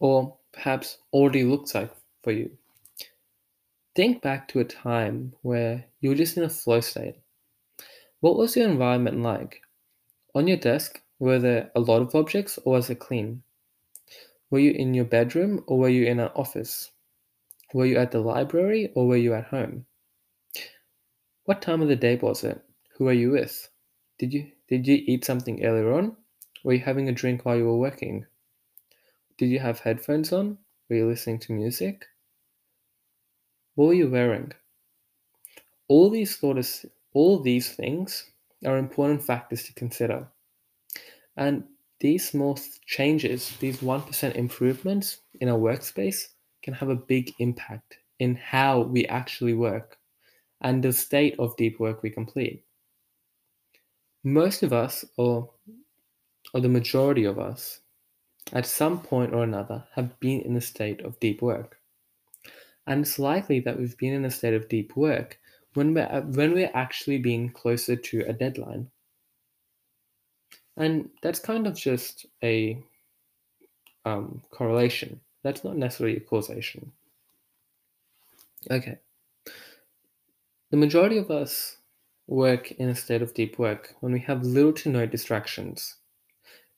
Or 0.00 0.36
perhaps 0.52 0.98
already 1.12 1.44
looks 1.44 1.74
like 1.74 1.92
for 2.24 2.32
you? 2.32 2.50
Think 3.94 4.22
back 4.22 4.48
to 4.48 4.60
a 4.60 4.64
time 4.64 5.34
where 5.42 5.84
you 6.00 6.10
were 6.10 6.16
just 6.16 6.36
in 6.36 6.44
a 6.44 6.48
flow 6.48 6.80
state. 6.80 7.16
What 8.20 8.38
was 8.38 8.56
your 8.56 8.68
environment 8.68 9.22
like? 9.22 9.60
On 10.34 10.48
your 10.48 10.56
desk, 10.56 11.00
were 11.18 11.38
there 11.38 11.70
a 11.76 11.80
lot 11.80 12.00
of 12.00 12.14
objects 12.14 12.58
or 12.64 12.72
was 12.72 12.88
it 12.88 12.98
clean? 12.98 13.42
Were 14.50 14.58
you 14.58 14.72
in 14.72 14.94
your 14.94 15.04
bedroom 15.04 15.62
or 15.66 15.78
were 15.78 15.88
you 15.88 16.06
in 16.06 16.18
an 16.18 16.30
office? 16.34 16.90
Were 17.72 17.86
you 17.86 17.96
at 17.96 18.10
the 18.10 18.20
library 18.20 18.90
or 18.94 19.06
were 19.06 19.16
you 19.16 19.32
at 19.34 19.46
home? 19.46 19.86
What 21.44 21.62
time 21.62 21.80
of 21.80 21.88
the 21.88 21.96
day 21.96 22.16
was 22.16 22.44
it? 22.44 22.62
Who 22.96 23.04
were 23.04 23.12
you 23.12 23.30
with? 23.30 23.68
Did 24.18 24.34
you 24.34 24.52
did 24.68 24.86
you 24.86 25.02
eat 25.06 25.24
something 25.24 25.64
earlier 25.64 25.92
on? 25.92 26.16
Were 26.62 26.74
you 26.74 26.80
having 26.80 27.08
a 27.08 27.12
drink 27.12 27.44
while 27.44 27.56
you 27.56 27.64
were 27.64 27.78
working? 27.78 28.26
Did 29.38 29.46
you 29.46 29.58
have 29.58 29.80
headphones 29.80 30.32
on? 30.32 30.58
Were 30.88 30.96
you 30.96 31.06
listening 31.08 31.38
to 31.40 31.52
music? 31.52 32.06
What 33.74 33.86
were 33.86 33.94
you 33.94 34.10
wearing? 34.10 34.52
All 35.88 36.10
these 36.10 36.36
thoughts, 36.36 36.84
all 37.12 37.40
these 37.40 37.72
things 37.72 38.30
are 38.64 38.76
important 38.76 39.22
factors 39.24 39.64
to 39.64 39.72
consider. 39.72 40.28
And 41.36 41.64
these 42.00 42.28
small 42.28 42.58
changes, 42.86 43.56
these 43.58 43.78
1% 43.78 44.34
improvements 44.34 45.18
in 45.40 45.48
our 45.48 45.58
workspace 45.58 46.28
can 46.62 46.74
have 46.74 46.88
a 46.88 46.94
big 46.96 47.32
impact 47.38 47.98
in 48.18 48.34
how 48.36 48.80
we 48.80 49.04
actually 49.06 49.54
work 49.54 49.98
and 50.60 50.82
the 50.82 50.92
state 50.92 51.34
of 51.38 51.56
deep 51.56 51.80
work 51.80 52.02
we 52.02 52.10
complete. 52.10 52.64
Most 54.24 54.62
of 54.62 54.72
us, 54.72 55.04
or, 55.16 55.50
or 56.54 56.60
the 56.60 56.68
majority 56.68 57.24
of 57.24 57.38
us, 57.38 57.80
at 58.52 58.66
some 58.66 59.00
point 59.00 59.32
or 59.32 59.42
another 59.42 59.84
have 59.94 60.18
been 60.20 60.40
in 60.42 60.56
a 60.56 60.60
state 60.60 61.00
of 61.00 61.18
deep 61.20 61.42
work. 61.42 61.78
And 62.86 63.02
it's 63.02 63.18
likely 63.18 63.60
that 63.60 63.78
we've 63.78 63.96
been 63.98 64.14
in 64.14 64.24
a 64.24 64.30
state 64.30 64.54
of 64.54 64.68
deep 64.68 64.96
work 64.96 65.38
when 65.74 65.94
we're, 65.94 66.22
when 66.26 66.52
we're 66.52 66.70
actually 66.74 67.18
being 67.18 67.50
closer 67.50 67.96
to 67.96 68.20
a 68.28 68.32
deadline. 68.32 68.90
And 70.76 71.10
that's 71.22 71.38
kind 71.38 71.66
of 71.66 71.76
just 71.76 72.26
a 72.42 72.82
um, 74.04 74.42
correlation. 74.50 75.20
That's 75.42 75.64
not 75.64 75.76
necessarily 75.76 76.16
a 76.16 76.20
causation. 76.20 76.92
Okay. 78.70 78.98
The 80.70 80.76
majority 80.76 81.18
of 81.18 81.30
us 81.30 81.76
work 82.26 82.72
in 82.72 82.88
a 82.88 82.94
state 82.94 83.22
of 83.22 83.34
deep 83.34 83.58
work 83.58 83.94
when 84.00 84.12
we 84.12 84.20
have 84.20 84.44
little 84.44 84.72
to 84.72 84.88
no 84.88 85.06
distractions. 85.06 85.96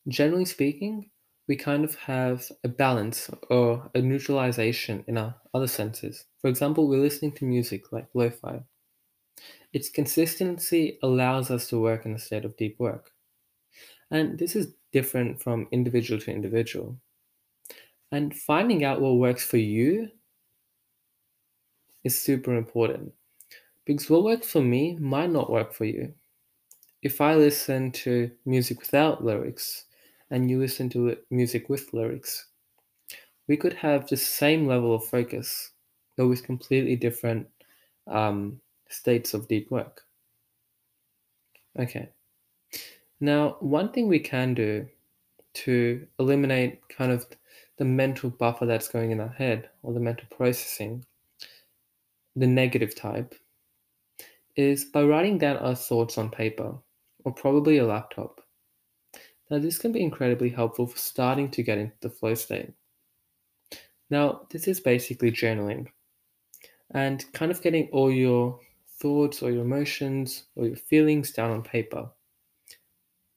Generally 0.08 0.46
speaking, 0.46 1.10
we 1.46 1.56
kind 1.56 1.84
of 1.84 1.94
have 1.96 2.50
a 2.64 2.68
balance 2.68 3.30
or 3.50 3.90
a 3.94 4.00
neutralization 4.00 5.04
in 5.06 5.18
our 5.18 5.34
other 5.52 5.66
senses. 5.66 6.24
For 6.40 6.48
example, 6.48 6.88
we're 6.88 7.00
listening 7.00 7.32
to 7.32 7.44
music 7.44 7.92
like 7.92 8.08
lo 8.14 8.30
fi. 8.30 8.62
Its 9.72 9.90
consistency 9.90 10.98
allows 11.02 11.50
us 11.50 11.68
to 11.68 11.80
work 11.80 12.06
in 12.06 12.14
a 12.14 12.18
state 12.18 12.44
of 12.44 12.56
deep 12.56 12.78
work. 12.78 13.10
And 14.10 14.38
this 14.38 14.56
is 14.56 14.74
different 14.92 15.42
from 15.42 15.68
individual 15.70 16.20
to 16.22 16.30
individual. 16.30 16.98
And 18.14 18.32
finding 18.32 18.84
out 18.84 19.00
what 19.00 19.16
works 19.16 19.44
for 19.44 19.56
you 19.56 20.08
is 22.04 22.16
super 22.16 22.54
important 22.54 23.12
because 23.84 24.08
what 24.08 24.22
works 24.22 24.52
for 24.52 24.62
me 24.62 24.96
might 25.00 25.30
not 25.30 25.50
work 25.50 25.74
for 25.74 25.84
you. 25.84 26.14
If 27.02 27.20
I 27.20 27.34
listen 27.34 27.90
to 27.90 28.30
music 28.46 28.78
without 28.78 29.24
lyrics 29.24 29.86
and 30.30 30.48
you 30.48 30.60
listen 30.60 30.88
to 30.90 31.16
music 31.32 31.68
with 31.68 31.92
lyrics, 31.92 32.46
we 33.48 33.56
could 33.56 33.72
have 33.72 34.06
the 34.06 34.16
same 34.16 34.68
level 34.68 34.94
of 34.94 35.04
focus, 35.04 35.72
but 36.16 36.28
with 36.28 36.44
completely 36.44 36.94
different 36.94 37.48
um, 38.06 38.60
states 38.88 39.34
of 39.34 39.48
deep 39.48 39.72
work. 39.72 40.02
Okay. 41.76 42.10
Now, 43.18 43.56
one 43.58 43.90
thing 43.90 44.06
we 44.06 44.20
can 44.20 44.54
do 44.54 44.86
to 45.54 46.06
eliminate 46.20 46.88
kind 46.88 47.10
of 47.10 47.26
the 47.76 47.84
mental 47.84 48.30
buffer 48.30 48.66
that's 48.66 48.88
going 48.88 49.10
in 49.10 49.20
our 49.20 49.28
head 49.28 49.68
or 49.82 49.92
the 49.92 50.00
mental 50.00 50.26
processing, 50.30 51.04
the 52.36 52.46
negative 52.46 52.94
type, 52.94 53.34
is 54.56 54.84
by 54.84 55.02
writing 55.02 55.38
down 55.38 55.56
our 55.58 55.74
thoughts 55.74 56.16
on 56.16 56.30
paper 56.30 56.74
or 57.24 57.32
probably 57.32 57.78
a 57.78 57.86
laptop. 57.86 58.40
Now, 59.50 59.58
this 59.58 59.78
can 59.78 59.92
be 59.92 60.02
incredibly 60.02 60.50
helpful 60.50 60.86
for 60.86 60.98
starting 60.98 61.50
to 61.50 61.62
get 61.62 61.78
into 61.78 61.96
the 62.00 62.10
flow 62.10 62.34
state. 62.34 62.72
Now, 64.10 64.42
this 64.50 64.68
is 64.68 64.80
basically 64.80 65.32
journaling 65.32 65.88
and 66.92 67.24
kind 67.32 67.50
of 67.50 67.62
getting 67.62 67.88
all 67.92 68.10
your 68.10 68.60
thoughts 69.00 69.42
or 69.42 69.50
your 69.50 69.64
emotions 69.64 70.44
or 70.56 70.66
your 70.66 70.76
feelings 70.76 71.32
down 71.32 71.50
on 71.50 71.62
paper 71.62 72.08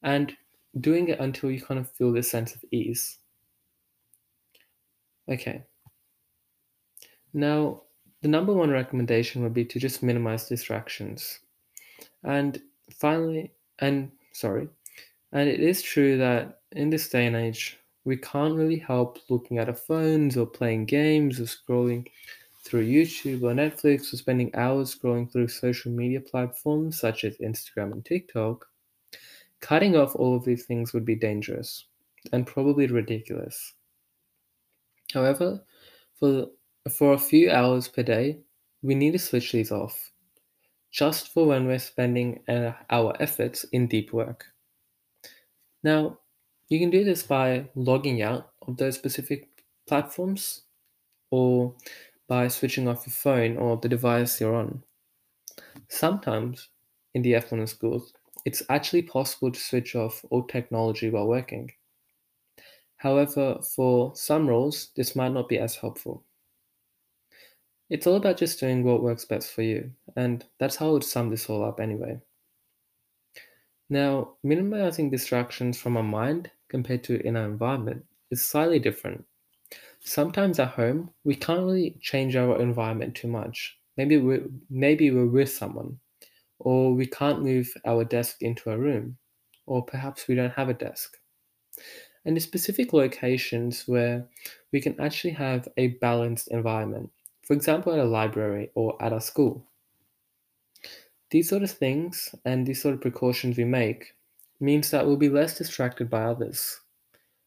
and 0.04 0.36
doing 0.80 1.08
it 1.08 1.20
until 1.20 1.50
you 1.50 1.62
kind 1.62 1.80
of 1.80 1.90
feel 1.92 2.12
this 2.12 2.30
sense 2.30 2.54
of 2.54 2.64
ease. 2.72 3.18
Okay. 5.30 5.64
Now, 7.34 7.84
the 8.22 8.28
number 8.28 8.54
one 8.54 8.72
recommendation 8.72 9.44
would 9.44 9.54
be 9.54 9.66
to 9.66 9.80
just 9.80 10.02
minimize 10.02 10.48
distractions. 10.48 11.40
And 12.24 12.62
finally, 12.92 13.52
and 13.80 14.12
sorry, 14.34 14.70
and 15.32 15.50
it 15.50 15.60
is 15.60 15.82
true 15.82 16.18
that 16.18 16.62
in 16.72 16.90
this 16.90 17.10
day 17.10 17.26
and 17.26 17.36
age, 17.36 17.80
we 18.06 18.18
can't 18.18 18.56
really 18.56 18.80
help 18.80 19.20
looking 19.30 19.58
at 19.58 19.68
our 19.68 19.76
phones 19.76 20.38
or 20.38 20.46
playing 20.46 20.86
games 20.86 21.40
or 21.40 21.44
scrolling 21.44 22.08
through 22.64 22.88
YouTube 22.88 23.44
or 23.44 23.54
Netflix 23.54 24.14
or 24.14 24.18
spending 24.18 24.54
hours 24.56 24.98
scrolling 24.98 25.32
through 25.32 25.48
social 25.48 25.92
media 25.92 26.22
platforms 26.22 27.00
such 27.00 27.24
as 27.24 27.38
Instagram 27.38 27.92
and 27.92 28.06
TikTok. 28.06 28.66
Cutting 29.60 29.96
off 29.96 30.16
all 30.16 30.36
of 30.36 30.46
these 30.46 30.66
things 30.66 30.94
would 30.94 31.06
be 31.06 31.16
dangerous 31.16 31.86
and 32.32 32.48
probably 32.48 32.88
ridiculous. 32.88 33.74
However, 35.14 35.64
for, 36.20 36.48
for 36.92 37.14
a 37.14 37.20
few 37.20 37.52
hours 37.52 37.88
per 37.88 38.04
day, 38.04 38.42
we 38.82 38.96
need 38.96 39.12
to 39.12 39.20
switch 39.20 39.52
these 39.52 39.72
off, 39.72 40.12
just 40.92 41.34
for 41.34 41.48
when 41.48 41.66
we're 41.66 41.80
spending 41.80 42.44
uh, 42.48 42.74
our 42.90 43.16
efforts 43.20 43.64
in 43.66 43.88
deep 43.88 44.14
work. 44.14 44.46
Now, 45.84 46.20
you 46.70 46.80
can 46.80 46.90
do 46.90 47.04
this 47.04 47.24
by 47.24 47.70
logging 47.76 48.22
out 48.22 48.52
of 48.68 48.78
those 48.78 48.96
specific 48.96 49.50
platforms 49.88 50.64
or 51.32 51.76
by 52.28 52.48
switching 52.50 52.88
off 52.88 53.08
your 53.08 53.14
phone 53.14 53.58
or 53.58 53.78
the 53.78 53.90
device 53.90 54.40
you're 54.42 54.56
on. 54.56 54.84
Sometimes 55.90 56.70
in 57.14 57.22
the 57.22 57.34
F1 57.34 57.68
schools, 57.70 58.14
it's 58.46 58.64
actually 58.70 59.04
possible 59.04 59.52
to 59.52 59.60
switch 59.60 59.96
off 59.96 60.24
all 60.30 60.44
technology 60.44 61.10
while 61.10 61.28
working. 61.28 61.72
However, 62.98 63.60
for 63.76 64.16
some 64.16 64.48
roles, 64.48 64.90
this 64.96 65.16
might 65.16 65.32
not 65.32 65.50
be 65.50 65.60
as 65.60 65.76
helpful. 65.76 66.24
It's 67.90 68.06
all 68.06 68.16
about 68.16 68.38
just 68.38 68.60
doing 68.60 68.84
what 68.84 69.02
works 69.04 69.24
best 69.24 69.52
for 69.52 69.62
you, 69.62 69.92
and 70.16 70.44
that's 70.60 70.76
how 70.76 70.90
I 70.90 70.92
would 70.92 71.04
sum 71.04 71.30
this 71.30 71.50
all 71.50 71.64
up 71.64 71.80
anyway. 71.80 72.20
Now, 73.90 74.36
minimizing 74.44 75.10
distractions 75.10 75.80
from 75.80 75.96
our 75.96 76.04
mind 76.04 76.52
compared 76.68 77.04
to 77.06 77.26
in 77.26 77.38
our 77.38 77.46
environment 77.46 78.06
is 78.32 78.46
slightly 78.46 78.80
different. 78.80 79.24
Sometimes 80.00 80.60
at 80.60 80.70
home, 80.70 81.12
we 81.24 81.36
can't 81.36 81.66
really 81.66 81.98
change 82.02 82.36
our 82.36 82.60
environment 82.62 83.16
too 83.16 83.28
much. 83.28 83.80
Maybe 83.96 84.18
we 84.18 84.42
maybe 84.70 85.12
we're 85.12 85.26
with 85.26 85.50
someone, 85.50 86.00
or 86.60 86.94
we 86.94 87.08
can't 87.08 87.44
move 87.44 87.74
our 87.86 88.04
desk 88.04 88.42
into 88.42 88.72
a 88.72 88.78
room, 88.78 89.18
or 89.66 89.86
perhaps 89.86 90.28
we 90.28 90.36
don't 90.36 90.54
have 90.54 90.70
a 90.70 90.74
desk. 90.74 91.18
And 92.28 92.36
the 92.36 92.42
specific 92.42 92.92
locations 92.92 93.88
where 93.88 94.28
we 94.74 94.82
can 94.82 95.00
actually 95.00 95.32
have 95.32 95.70
a 95.78 95.88
balanced 95.88 96.50
environment, 96.50 97.10
for 97.42 97.54
example, 97.54 97.94
at 97.94 98.00
a 98.00 98.04
library 98.04 98.70
or 98.76 99.02
at 99.02 99.14
a 99.14 99.22
school. 99.22 99.66
These 101.32 101.48
sort 101.48 101.64
of 101.64 101.72
things 101.72 102.36
and 102.44 102.68
these 102.68 102.82
sort 102.82 102.96
of 102.96 103.02
precautions 103.02 103.56
we 103.56 103.64
make 103.64 104.14
means 104.60 104.92
that 104.92 105.06
we'll 105.08 105.16
be 105.16 105.30
less 105.30 105.58
distracted 105.58 106.10
by 106.10 106.24
others. 106.24 106.82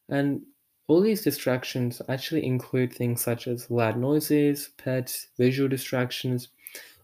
And 0.08 0.46
all 0.88 1.02
these 1.02 1.24
distractions 1.24 2.00
actually 2.08 2.46
include 2.46 2.90
things 2.90 3.20
such 3.20 3.48
as 3.48 3.70
loud 3.70 3.98
noises, 3.98 4.70
pets, 4.78 5.26
visual 5.36 5.68
distractions, 5.68 6.48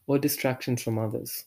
or 0.07 0.19
distractions 0.19 0.83
from 0.83 0.99
others. 0.99 1.45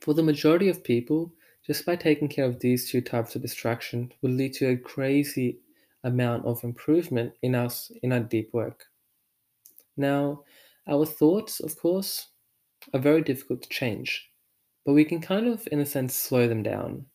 For 0.00 0.12
the 0.12 0.24
majority 0.24 0.68
of 0.68 0.82
people, 0.82 1.32
just 1.66 1.86
by 1.86 1.96
taking 1.96 2.28
care 2.28 2.44
of 2.44 2.60
these 2.60 2.90
two 2.90 3.00
types 3.00 3.34
of 3.34 3.42
distraction 3.42 4.12
will 4.20 4.30
lead 4.30 4.52
to 4.54 4.68
a 4.68 4.76
crazy 4.76 5.58
amount 6.02 6.44
of 6.44 6.62
improvement 6.62 7.32
in 7.42 7.54
us 7.54 7.90
in 8.02 8.12
our 8.12 8.20
deep 8.20 8.52
work. 8.52 8.86
Now, 9.96 10.42
our 10.86 11.06
thoughts, 11.06 11.60
of 11.60 11.78
course, 11.78 12.28
are 12.92 13.00
very 13.00 13.22
difficult 13.22 13.62
to 13.62 13.68
change, 13.68 14.30
but 14.84 14.92
we 14.92 15.04
can 15.04 15.20
kind 15.20 15.46
of, 15.46 15.66
in 15.72 15.80
a 15.80 15.86
sense, 15.86 16.14
slow 16.14 16.46
them 16.46 16.62
down. 16.62 17.06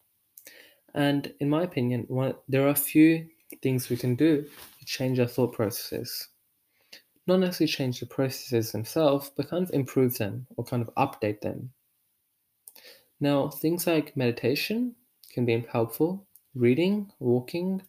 And 0.96 1.32
in 1.40 1.50
my 1.50 1.64
opinion, 1.64 2.06
one, 2.08 2.34
there 2.48 2.66
are 2.66 2.70
a 2.70 2.76
few 2.76 3.28
things 3.62 3.90
we 3.90 3.98
can 3.98 4.16
do 4.16 4.46
to 4.80 4.86
change 4.86 5.20
our 5.20 5.28
thought 5.28 5.54
processes. 5.54 6.30
Not 7.28 7.42
necessarily 7.42 7.72
change 7.72 8.00
the 8.00 8.08
processes 8.08 8.72
themselves, 8.72 9.32
but 9.38 9.50
kind 9.50 9.64
of 9.64 9.72
improve 9.72 10.18
them 10.18 10.48
or 10.58 10.64
kind 10.64 10.82
of 10.82 10.94
update 10.96 11.42
them. 11.42 11.72
Now, 13.22 13.50
things 13.50 13.86
like 13.86 14.16
meditation 14.16 14.96
can 15.34 15.46
be 15.46 15.66
helpful, 15.72 16.26
reading, 16.56 17.12
walking, 17.20 17.82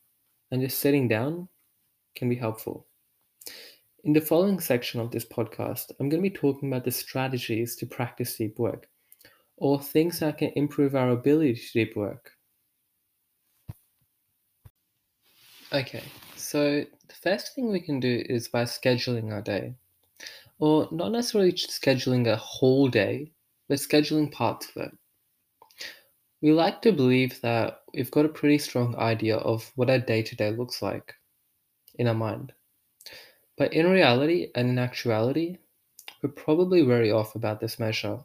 and 0.50 0.60
just 0.60 0.80
sitting 0.80 1.06
down 1.06 1.48
can 2.16 2.28
be 2.28 2.34
helpful. 2.34 2.86
In 4.02 4.12
the 4.12 4.20
following 4.20 4.58
section 4.58 5.00
of 5.00 5.12
this 5.12 5.24
podcast, 5.24 5.92
I'm 6.00 6.08
going 6.08 6.22
to 6.22 6.28
be 6.28 6.34
talking 6.34 6.68
about 6.68 6.84
the 6.84 6.90
strategies 6.90 7.76
to 7.76 7.86
practice 7.86 8.36
deep 8.36 8.58
work, 8.58 8.88
or 9.56 9.80
things 9.80 10.18
that 10.18 10.38
can 10.38 10.50
improve 10.56 10.96
our 10.96 11.10
ability 11.10 11.54
to 11.54 11.72
deep 11.72 11.96
work. 11.96 12.32
Okay, 15.72 16.02
so 16.34 16.84
the 17.06 17.14
first 17.22 17.54
thing 17.54 17.70
we 17.70 17.78
can 17.78 18.00
do 18.00 18.24
is 18.28 18.48
by 18.48 18.64
scheduling 18.64 19.32
our 19.32 19.42
day, 19.42 19.74
or 20.58 20.88
not 20.90 21.12
necessarily 21.12 21.52
scheduling 21.52 22.26
a 22.26 22.34
whole 22.34 22.88
day, 22.88 23.30
but 23.68 23.78
scheduling 23.78 24.32
parts 24.32 24.68
of 24.74 24.82
it. 24.82 24.98
We 26.42 26.52
like 26.52 26.80
to 26.82 26.92
believe 26.92 27.40
that 27.42 27.82
we've 27.92 28.10
got 28.10 28.24
a 28.24 28.30
pretty 28.30 28.58
strong 28.58 28.96
idea 28.96 29.36
of 29.36 29.70
what 29.76 29.90
our 29.90 29.98
day 29.98 30.22
to 30.22 30.36
day 30.36 30.50
looks 30.50 30.80
like 30.80 31.14
in 31.96 32.08
our 32.08 32.14
mind. 32.14 32.54
But 33.58 33.74
in 33.74 33.90
reality 33.90 34.50
and 34.54 34.70
in 34.70 34.78
actuality, 34.78 35.58
we're 36.22 36.30
probably 36.30 36.80
very 36.82 37.10
off 37.10 37.34
about 37.34 37.60
this 37.60 37.78
measure. 37.78 38.18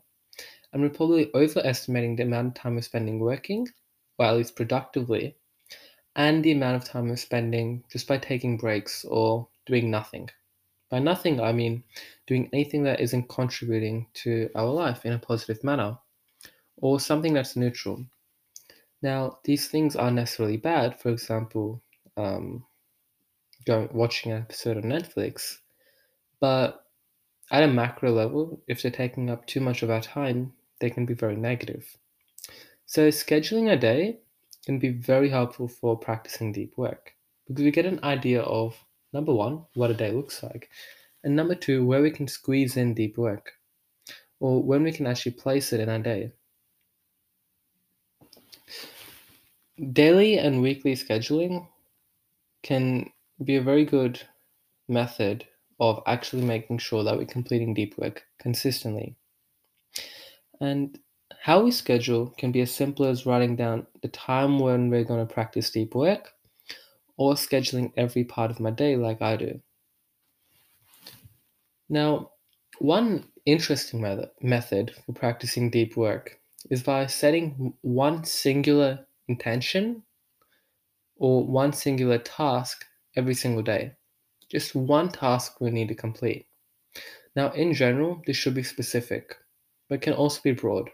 And 0.72 0.82
we're 0.82 0.90
probably 0.90 1.30
overestimating 1.34 2.16
the 2.16 2.24
amount 2.24 2.48
of 2.48 2.54
time 2.54 2.76
we're 2.76 2.82
spending 2.82 3.20
working, 3.20 3.68
or 4.18 4.28
at 4.28 4.38
least 4.38 4.56
productively, 4.56 5.36
and 6.16 6.44
the 6.44 6.54
amount 6.54 6.78
of 6.82 6.88
time 6.88 7.10
we're 7.10 7.18
spending 7.18 7.84
just 7.92 8.08
by 8.08 8.18
taking 8.18 8.58
breaks 8.58 9.04
or 9.04 9.48
doing 9.66 9.92
nothing. 9.92 10.30
By 10.90 11.00
nothing, 11.00 11.42
I 11.42 11.52
mean 11.52 11.84
doing 12.28 12.50
anything 12.54 12.84
that 12.84 13.02
isn't 13.02 13.28
contributing 13.28 14.08
to 14.24 14.50
our 14.56 14.70
life 14.70 15.06
in 15.06 15.14
a 15.14 15.20
positive 15.20 15.64
manner, 15.64 15.98
or 16.78 17.00
something 17.00 17.34
that's 17.34 17.56
neutral. 17.56 18.06
Now, 19.02 19.40
these 19.44 19.68
things 19.68 19.96
aren't 19.96 20.16
necessarily 20.16 20.58
bad. 20.58 21.00
For 21.00 21.10
example, 21.10 21.82
um, 22.18 22.66
going 23.66 23.90
watching 23.92 24.32
an 24.32 24.42
episode 24.42 24.78
on 24.78 24.84
Netflix, 24.84 25.58
but 26.40 26.86
at 27.52 27.64
a 27.64 27.68
macro 27.68 28.12
level, 28.12 28.62
if 28.68 28.82
they're 28.82 28.92
taking 28.92 29.30
up 29.30 29.46
too 29.46 29.60
much 29.60 29.84
of 29.84 29.90
our 29.90 30.02
time, 30.02 30.54
they 30.80 30.90
can 30.90 31.06
be 31.06 31.14
very 31.14 31.36
negative. 31.36 31.86
So 32.86 33.10
scheduling 33.10 33.72
a 33.72 33.78
day 33.78 34.20
can 34.66 34.80
be 34.80 34.90
very 34.90 35.30
helpful 35.30 35.68
for 35.68 35.98
practicing 35.98 36.52
deep 36.52 36.78
work 36.78 37.14
because 37.48 37.64
we 37.64 37.72
get 37.72 37.86
an 37.86 38.00
idea 38.04 38.42
of 38.42 38.76
number 39.14 39.34
one, 39.34 39.64
what 39.76 39.92
a 39.92 39.94
day 39.94 40.12
looks 40.12 40.44
like, 40.44 40.70
and 41.24 41.36
number 41.36 41.56
two, 41.56 41.86
where 41.86 42.02
we 42.02 42.12
can 42.12 42.28
squeeze 42.28 42.78
in 42.78 42.94
deep 42.94 43.18
work, 43.18 43.52
or 44.40 44.62
when 44.62 44.84
we 44.84 44.92
can 44.92 45.08
actually 45.08 45.32
place 45.34 45.74
it 45.74 45.80
in 45.80 45.90
our 45.90 46.00
day. 46.00 46.32
Daily 49.92 50.38
and 50.38 50.62
weekly 50.62 50.94
scheduling 50.96 51.68
can 52.64 53.12
be 53.44 53.58
a 53.58 53.62
very 53.62 53.84
good 53.84 54.22
method 54.88 55.46
of 55.80 56.02
actually 56.08 56.44
making 56.44 56.78
sure 56.78 57.04
that 57.04 57.18
we're 57.18 57.26
completing 57.26 57.74
deep 57.74 57.98
work 57.98 58.24
consistently. 58.40 59.16
And 60.62 60.98
how 61.42 61.64
we 61.64 61.72
schedule 61.72 62.34
can 62.38 62.52
be 62.52 62.62
as 62.62 62.74
simple 62.74 63.06
as 63.06 63.26
writing 63.26 63.58
down 63.58 63.86
the 64.02 64.08
time 64.08 64.60
when 64.60 64.90
we're 64.90 65.04
going 65.04 65.26
to 65.26 65.34
practice 65.34 65.70
deep 65.70 65.94
work 65.94 66.32
or 67.18 67.34
scheduling 67.34 67.92
every 67.98 68.24
part 68.24 68.52
of 68.52 68.60
my 68.60 68.72
day 68.72 68.96
like 68.96 69.22
I 69.22 69.36
do. 69.36 69.62
Now, 71.90 72.32
one 72.80 73.28
interesting 73.46 74.02
method 74.42 74.96
for 75.06 75.14
practicing 75.14 75.70
deep 75.70 75.98
work 75.98 76.40
is 76.70 76.82
by 76.82 77.06
setting 77.08 77.74
one 77.82 78.24
singular 78.24 79.06
intention 79.28 80.04
or 81.18 81.46
one 81.46 81.74
singular 81.74 82.18
task 82.18 82.86
every 83.16 83.34
single 83.34 83.64
day. 83.64 83.94
Just 84.50 84.76
one 84.76 85.10
task 85.10 85.60
we 85.60 85.72
need 85.72 85.88
to 85.88 85.96
complete. 85.96 86.48
Now, 87.36 87.52
in 87.52 87.74
general, 87.74 88.22
this 88.26 88.38
should 88.38 88.54
be 88.54 88.64
specific, 88.64 89.36
but 89.90 90.02
can 90.02 90.14
also 90.14 90.40
be 90.44 90.54
broad. 90.54 90.90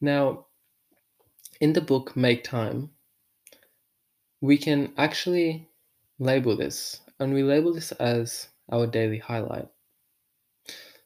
Now, 0.00 0.46
in 1.60 1.72
the 1.72 1.80
book 1.80 2.16
Make 2.16 2.44
Time, 2.44 2.90
we 4.40 4.58
can 4.58 4.92
actually 4.98 5.68
label 6.18 6.56
this, 6.56 7.00
and 7.20 7.32
we 7.32 7.42
label 7.42 7.72
this 7.72 7.92
as 7.92 8.48
our 8.70 8.86
daily 8.86 9.18
highlight. 9.18 9.68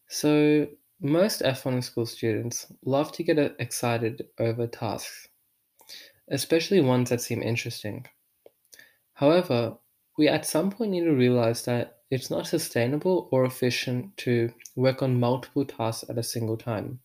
So, 0.09 0.67
most 1.01 1.43
F1 1.43 1.85
school 1.85 2.07
students 2.07 2.67
love 2.85 3.12
to 3.12 3.23
get 3.23 3.39
excited 3.59 4.27
over 4.39 4.67
tasks, 4.67 5.29
especially 6.29 6.81
ones 6.81 7.11
that 7.11 7.21
seem 7.21 7.43
interesting. 7.43 8.07
However, 9.15 9.79
we 10.17 10.29
at 10.29 10.47
some 10.47 10.71
point 10.71 10.93
need 10.93 11.05
to 11.05 11.12
realize 11.12 11.65
that 11.65 12.03
it's 12.09 12.31
not 12.31 12.47
sustainable 12.47 13.29
or 13.33 13.45
efficient 13.45 14.17
to 14.19 14.55
work 14.77 15.03
on 15.03 15.19
multiple 15.19 15.65
tasks 15.65 16.09
at 16.09 16.19
a 16.19 16.23
single 16.23 16.57
time. 16.57 17.01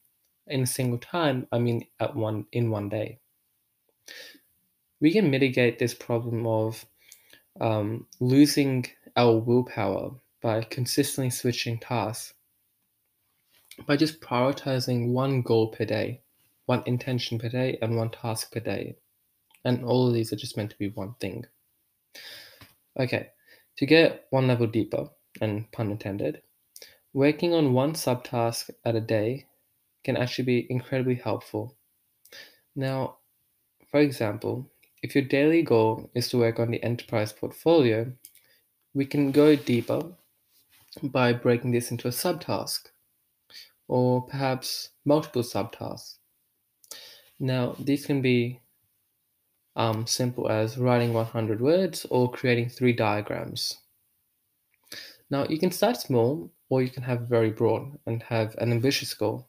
In 0.46 0.62
a 0.62 0.68
single 0.68 1.00
time, 1.00 1.48
I 1.52 1.58
mean 1.58 1.88
at 2.00 2.16
one 2.16 2.46
in 2.52 2.70
one 2.70 2.90
day. 2.90 3.20
We 5.02 5.12
can 5.12 5.30
mitigate 5.32 5.80
this 5.80 5.94
problem 5.94 6.48
of 6.48 6.86
um, 7.60 8.08
losing 8.20 8.86
our 9.16 9.38
willpower 9.38 10.22
by 10.42 10.64
consistently 10.64 11.30
switching 11.32 11.80
tasks 11.80 12.34
by 13.86 13.96
just 13.96 14.22
prioritizing 14.22 15.12
one 15.12 15.42
goal 15.44 15.68
per 15.68 15.86
day, 15.86 16.22
one 16.66 16.84
intention 16.86 17.38
per 17.38 17.50
day, 17.50 17.78
and 17.82 17.96
one 17.96 18.10
task 18.10 18.52
per 18.52 18.60
day. 18.60 18.98
And 19.64 19.84
all 19.84 20.08
of 20.08 20.14
these 20.14 20.34
are 20.34 20.38
just 20.38 20.58
meant 20.58 20.72
to 20.72 20.78
be 20.78 20.90
one 20.90 21.16
thing. 21.20 21.46
Okay, 23.00 23.30
to 23.78 23.86
get 23.86 24.26
one 24.32 24.48
level 24.48 24.68
deeper, 24.68 25.10
and 25.40 25.72
pun 25.72 25.92
intended, 25.92 26.42
working 27.14 27.54
on 27.54 27.74
one 27.74 27.94
subtask 27.94 28.70
at 28.86 28.96
a 28.96 29.02
day 29.02 29.48
can 30.04 30.18
actually 30.18 30.46
be 30.46 30.68
incredibly 30.70 31.16
helpful. 31.16 31.76
Now, 32.76 33.18
for 33.90 34.00
example, 34.00 34.70
if 35.04 35.16
your 35.16 35.26
daily 35.26 35.62
goal 35.62 36.10
is 36.16 36.30
to 36.30 36.38
work 36.38 36.60
on 36.60 36.72
the 36.72 36.84
enterprise 36.84 37.34
portfolio, 37.34 38.12
we 38.94 39.06
can 39.06 39.32
go 39.32 39.56
deeper 39.56 40.02
by 41.04 41.34
breaking 41.34 41.72
this 41.72 41.92
into 41.92 42.08
a 42.08 42.12
subtask 42.12 42.88
or 43.88 44.22
perhaps 44.22 44.90
multiple 45.06 45.44
subtasks. 45.44 46.16
Now, 47.40 47.76
these 47.80 48.06
can 48.06 48.22
be 48.22 48.61
um, 49.76 50.06
simple 50.08 50.50
as 50.50 50.78
writing 50.78 51.14
100 51.14 51.62
words 51.62 52.06
or 52.10 52.32
creating 52.32 52.70
three 52.70 52.94
diagrams. 52.94 53.78
Now, 55.30 55.46
you 55.48 55.60
can 55.60 55.72
start 55.72 55.98
small 55.98 56.52
or 56.70 56.82
you 56.82 56.90
can 56.90 57.04
have 57.04 57.22
very 57.22 57.52
broad 57.52 57.98
and 58.06 58.24
have 58.24 58.56
an 58.58 58.72
ambitious 58.72 59.14
goal. 59.14 59.48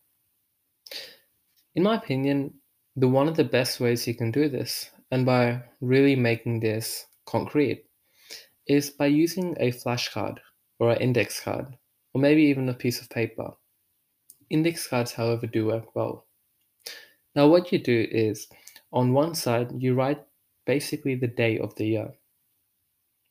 In 1.75 1.83
my 1.83 1.97
opinion, 1.97 2.55
the 2.95 3.09
one 3.09 3.29
of 3.29 3.37
the 3.37 3.45
best 3.45 3.81
ways 3.81 4.07
you 4.07 4.15
can 4.15 4.31
do 4.31 4.49
this, 4.49 4.91
and 5.11 5.25
by 5.25 5.63
really 5.81 6.15
making 6.15 6.61
this 6.61 7.07
concrete, 7.25 7.87
is 8.67 8.91
by 8.91 9.07
using 9.07 9.57
a 9.59 9.73
flashcard 9.73 10.39
or 10.79 10.91
an 10.91 11.01
index 11.01 11.41
card, 11.41 11.67
or 12.13 12.21
maybe 12.21 12.43
even 12.43 12.69
a 12.69 12.75
piece 12.75 13.01
of 13.01 13.09
paper. 13.09 13.53
Index 14.51 14.87
cards, 14.87 15.13
however, 15.13 15.47
do 15.47 15.67
work 15.67 15.97
well. 15.97 16.27
Now, 17.35 17.49
what 17.49 17.73
you 17.73 17.79
do 17.79 18.07
is 18.11 18.49
on 18.93 19.13
one 19.13 19.35
side, 19.35 19.73
you 19.79 19.95
write 19.95 20.23
basically 20.67 21.15
the 21.15 21.27
day 21.27 21.59
of 21.59 21.75
the 21.77 21.87
year. 21.87 22.13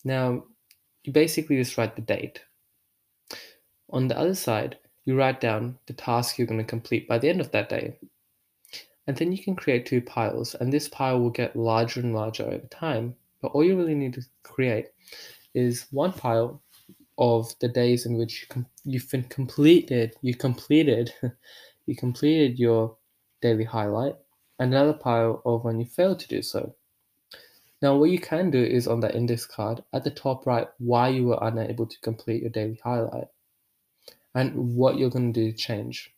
Now, 0.03 0.43
you 1.03 1.13
basically 1.13 1.57
just 1.57 1.77
write 1.77 1.95
the 1.95 2.01
date. 2.01 2.41
On 3.89 4.07
the 4.07 4.17
other 4.17 4.35
side, 4.35 4.77
you 5.05 5.17
write 5.17 5.41
down 5.41 5.77
the 5.87 5.93
task 5.93 6.37
you're 6.37 6.47
going 6.47 6.59
to 6.59 6.65
complete 6.65 7.07
by 7.07 7.17
the 7.17 7.29
end 7.29 7.41
of 7.41 7.51
that 7.51 7.69
day. 7.69 7.97
And 9.07 9.17
then 9.17 9.31
you 9.31 9.43
can 9.43 9.55
create 9.55 9.85
two 9.85 10.01
piles, 10.01 10.55
and 10.55 10.71
this 10.71 10.87
pile 10.87 11.19
will 11.19 11.31
get 11.31 11.55
larger 11.55 11.99
and 11.99 12.13
larger 12.13 12.43
over 12.43 12.67
time. 12.67 13.15
But 13.41 13.51
all 13.51 13.63
you 13.63 13.75
really 13.75 13.95
need 13.95 14.13
to 14.13 14.21
create 14.43 14.87
is 15.53 15.87
one 15.91 16.13
pile 16.13 16.61
of 17.17 17.53
the 17.59 17.67
days 17.67 18.05
in 18.05 18.17
which 18.17 18.47
you've 18.83 19.09
been 19.09 19.23
completed, 19.23 20.15
you 20.21 20.35
completed, 20.35 21.13
you 21.85 21.95
completed 21.95 22.59
your 22.59 22.95
daily 23.41 23.63
highlight, 23.63 24.15
another 24.61 24.93
pile 24.93 25.41
of 25.43 25.63
when 25.63 25.79
you 25.79 25.85
fail 25.85 26.15
to 26.15 26.27
do 26.27 26.41
so. 26.41 26.75
Now, 27.81 27.97
what 27.97 28.11
you 28.11 28.19
can 28.19 28.51
do 28.51 28.63
is 28.63 28.87
on 28.87 28.99
that 28.99 29.15
index 29.15 29.45
card 29.45 29.83
at 29.91 30.03
the 30.03 30.11
top 30.11 30.45
right, 30.45 30.67
why 30.77 31.09
you 31.09 31.25
were 31.25 31.39
unable 31.41 31.87
to 31.87 31.99
complete 32.01 32.41
your 32.41 32.51
daily 32.51 32.79
highlight 32.83 33.27
and 34.35 34.75
what 34.75 34.97
you're 34.97 35.09
going 35.09 35.33
to 35.33 35.39
do 35.45 35.51
to 35.51 35.57
change. 35.57 36.13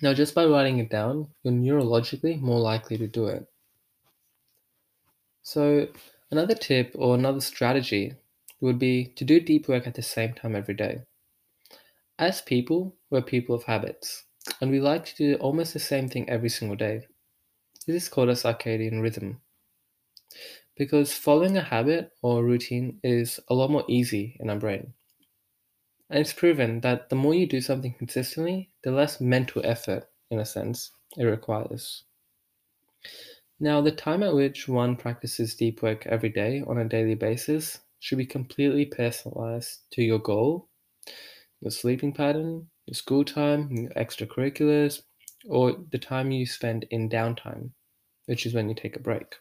Now, 0.00 0.14
just 0.14 0.34
by 0.34 0.46
writing 0.46 0.78
it 0.78 0.88
down, 0.88 1.28
you're 1.42 1.52
neurologically 1.52 2.40
more 2.40 2.60
likely 2.60 2.96
to 2.96 3.06
do 3.06 3.26
it. 3.26 3.46
So, 5.42 5.88
another 6.30 6.54
tip 6.54 6.92
or 6.94 7.14
another 7.14 7.40
strategy 7.40 8.14
would 8.60 8.78
be 8.78 9.12
to 9.16 9.24
do 9.24 9.40
deep 9.40 9.68
work 9.68 9.86
at 9.86 9.94
the 9.94 10.02
same 10.02 10.32
time 10.32 10.56
every 10.56 10.74
day. 10.74 11.02
As 12.18 12.40
people, 12.40 12.96
we're 13.10 13.22
people 13.22 13.54
of 13.54 13.64
habits, 13.64 14.24
and 14.60 14.70
we 14.70 14.80
like 14.80 15.04
to 15.06 15.16
do 15.16 15.34
almost 15.36 15.72
the 15.72 15.80
same 15.80 16.08
thing 16.08 16.28
every 16.28 16.48
single 16.48 16.76
day. 16.76 17.06
This 17.86 18.04
is 18.04 18.08
called 18.08 18.28
a 18.28 18.32
circadian 18.32 19.02
rhythm. 19.02 19.40
Because 20.76 21.12
following 21.12 21.56
a 21.56 21.62
habit 21.62 22.12
or 22.22 22.40
a 22.40 22.44
routine 22.44 23.00
is 23.02 23.40
a 23.48 23.54
lot 23.54 23.70
more 23.70 23.84
easy 23.88 24.36
in 24.40 24.50
our 24.50 24.58
brain. 24.58 24.92
And 26.10 26.20
it's 26.20 26.32
proven 26.32 26.80
that 26.80 27.08
the 27.08 27.16
more 27.16 27.34
you 27.34 27.46
do 27.46 27.60
something 27.60 27.94
consistently, 27.94 28.70
the 28.82 28.92
less 28.92 29.20
mental 29.20 29.62
effort, 29.64 30.08
in 30.30 30.38
a 30.38 30.44
sense, 30.44 30.92
it 31.16 31.24
requires. 31.24 32.04
Now, 33.60 33.80
the 33.80 33.90
time 33.90 34.22
at 34.22 34.34
which 34.34 34.68
one 34.68 34.96
practices 34.96 35.54
deep 35.54 35.82
work 35.82 36.06
every 36.06 36.28
day 36.28 36.62
on 36.66 36.78
a 36.78 36.88
daily 36.88 37.16
basis 37.16 37.80
should 37.98 38.18
be 38.18 38.26
completely 38.26 38.86
personalized 38.86 39.80
to 39.92 40.02
your 40.02 40.20
goal, 40.20 40.68
your 41.60 41.72
sleeping 41.72 42.12
pattern, 42.12 42.68
your 42.88 42.94
school 42.94 43.24
time, 43.24 43.70
your 43.70 43.90
extracurriculars, 43.90 45.02
or 45.46 45.76
the 45.92 45.98
time 45.98 46.30
you 46.30 46.46
spend 46.46 46.86
in 46.90 47.08
downtime, 47.08 47.70
which 48.26 48.46
is 48.46 48.54
when 48.54 48.68
you 48.68 48.74
take 48.74 48.96
a 48.96 49.00
break. 49.00 49.36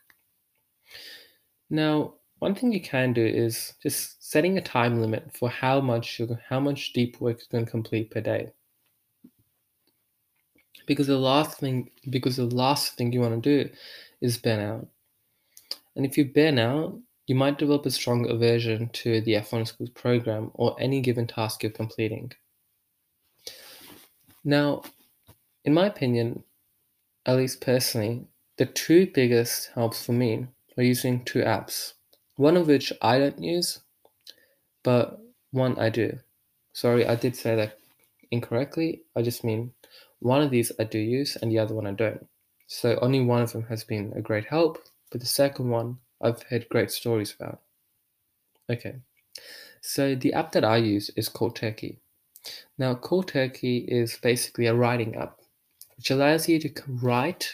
Now, 1.69 2.15
one 2.39 2.53
thing 2.53 2.71
you 2.71 2.81
can 2.81 3.13
do 3.13 3.25
is 3.25 3.73
just 3.81 4.29
setting 4.29 4.57
a 4.57 4.61
time 4.61 5.01
limit 5.01 5.35
for 5.35 5.49
how 5.49 5.81
much 5.81 6.21
how 6.49 6.59
much 6.59 6.93
deep 6.93 7.19
work 7.19 7.39
you're 7.39 7.59
going 7.59 7.65
to 7.65 7.71
complete 7.71 8.11
per 8.11 8.21
day. 8.21 8.51
Because 10.85 11.07
the 11.07 11.17
last 11.17 11.59
thing 11.59 11.89
because 12.09 12.35
the 12.35 12.45
last 12.45 12.95
thing 12.95 13.11
you 13.11 13.21
want 13.21 13.41
to 13.41 13.63
do 13.63 13.69
is 14.21 14.37
burn 14.37 14.59
out. 14.59 14.87
And 15.95 16.05
if 16.05 16.17
you 16.17 16.25
burn 16.25 16.59
out, 16.59 16.99
you 17.25 17.35
might 17.35 17.57
develop 17.57 17.85
a 17.85 17.91
strong 17.91 18.29
aversion 18.29 18.89
to 18.89 19.19
the 19.21 19.33
F1 19.33 19.67
Schools 19.67 19.89
program 19.89 20.51
or 20.53 20.75
any 20.79 21.01
given 21.01 21.27
task 21.27 21.63
you're 21.63 21.71
completing. 21.71 22.31
Now, 24.43 24.83
in 25.65 25.73
my 25.73 25.87
opinion, 25.87 26.43
at 27.25 27.35
least 27.35 27.61
personally, 27.61 28.27
the 28.57 28.65
two 28.65 29.07
biggest 29.07 29.71
helps 29.75 30.05
for 30.05 30.13
me 30.13 30.47
are 30.77 30.83
using 30.83 31.23
two 31.23 31.41
apps, 31.41 31.93
one 32.35 32.57
of 32.57 32.67
which 32.67 32.93
I 33.01 33.19
don't 33.19 33.43
use, 33.43 33.79
but 34.83 35.19
one 35.51 35.77
I 35.77 35.89
do. 35.89 36.19
Sorry, 36.73 37.05
I 37.05 37.15
did 37.15 37.35
say 37.35 37.55
that 37.55 37.77
incorrectly. 38.31 39.01
I 39.15 39.21
just 39.21 39.43
mean 39.43 39.73
one 40.19 40.41
of 40.41 40.51
these 40.51 40.71
I 40.79 40.83
do 40.83 40.99
use 40.99 41.35
and 41.35 41.51
the 41.51 41.59
other 41.59 41.75
one 41.75 41.87
I 41.87 41.91
don't. 41.91 42.27
So 42.67 42.97
only 43.01 43.21
one 43.21 43.41
of 43.41 43.53
them 43.53 43.63
has 43.63 43.83
been 43.83 44.13
a 44.15 44.21
great 44.21 44.45
help, 44.45 44.79
but 45.11 45.21
the 45.21 45.27
second 45.27 45.69
one 45.69 45.97
I've 46.21 46.43
heard 46.43 46.69
great 46.69 46.91
stories 46.91 47.35
about. 47.39 47.61
Okay, 48.69 48.95
so 49.81 50.15
the 50.15 50.33
app 50.33 50.51
that 50.51 50.65
I 50.65 50.77
use 50.77 51.09
is 51.15 51.29
called 51.29 51.55
Turkey. 51.55 51.99
Now, 52.77 52.95
Cold 52.95 53.27
Turkey 53.27 53.79
is 53.87 54.17
basically 54.21 54.67
a 54.67 54.75
writing 54.75 55.15
app, 55.15 55.39
which 55.95 56.11
allows 56.11 56.47
you 56.47 56.59
to 56.59 56.71
write 56.87 57.51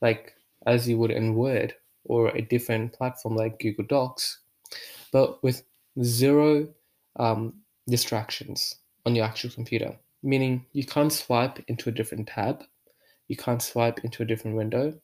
like 0.00 0.34
as 0.66 0.88
you 0.88 0.98
would 0.98 1.10
in 1.10 1.34
Word 1.34 1.74
or 2.04 2.28
a 2.28 2.42
different 2.42 2.92
platform 2.92 3.36
like 3.36 3.60
Google 3.60 3.84
Docs, 3.84 4.40
but 5.12 5.42
with 5.42 5.62
zero 6.02 6.68
um, 7.16 7.54
distractions 7.88 8.76
on 9.06 9.14
your 9.14 9.24
actual 9.24 9.50
computer, 9.50 9.96
meaning 10.22 10.66
you 10.72 10.84
can't 10.84 11.12
swipe 11.12 11.62
into 11.68 11.88
a 11.88 11.92
different 11.92 12.28
tab, 12.28 12.64
you 13.28 13.36
can't 13.36 13.62
swipe 13.62 14.00
into 14.04 14.22
a 14.22 14.26
different 14.26 14.56
window, 14.56 14.94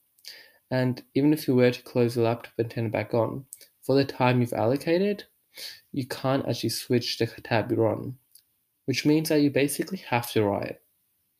and 0.71 1.03
even 1.15 1.33
if 1.33 1.49
you 1.49 1.55
were 1.55 1.71
to 1.71 1.83
close 1.83 2.15
the 2.15 2.23
laptop 2.23 2.53
and 2.59 2.71
turn 2.71 2.87
it 2.87 2.93
back 2.93 3.15
on, 3.15 3.45
for 3.83 3.95
the 3.95 4.05
time 4.05 4.41
you've 4.41 4.53
allocated, 4.53 5.25
you 5.93 6.07
can't 6.07 6.47
actually 6.49 6.69
switch 6.69 7.19
the 7.19 7.27
tab 7.27 7.71
you're 7.71 7.89
on, 7.89 8.17
which 8.89 9.05
means 9.05 9.29
that 9.29 9.43
you 9.43 9.51
basically 9.51 9.99
have 9.99 10.31
to 10.31 10.43
write 10.43 10.81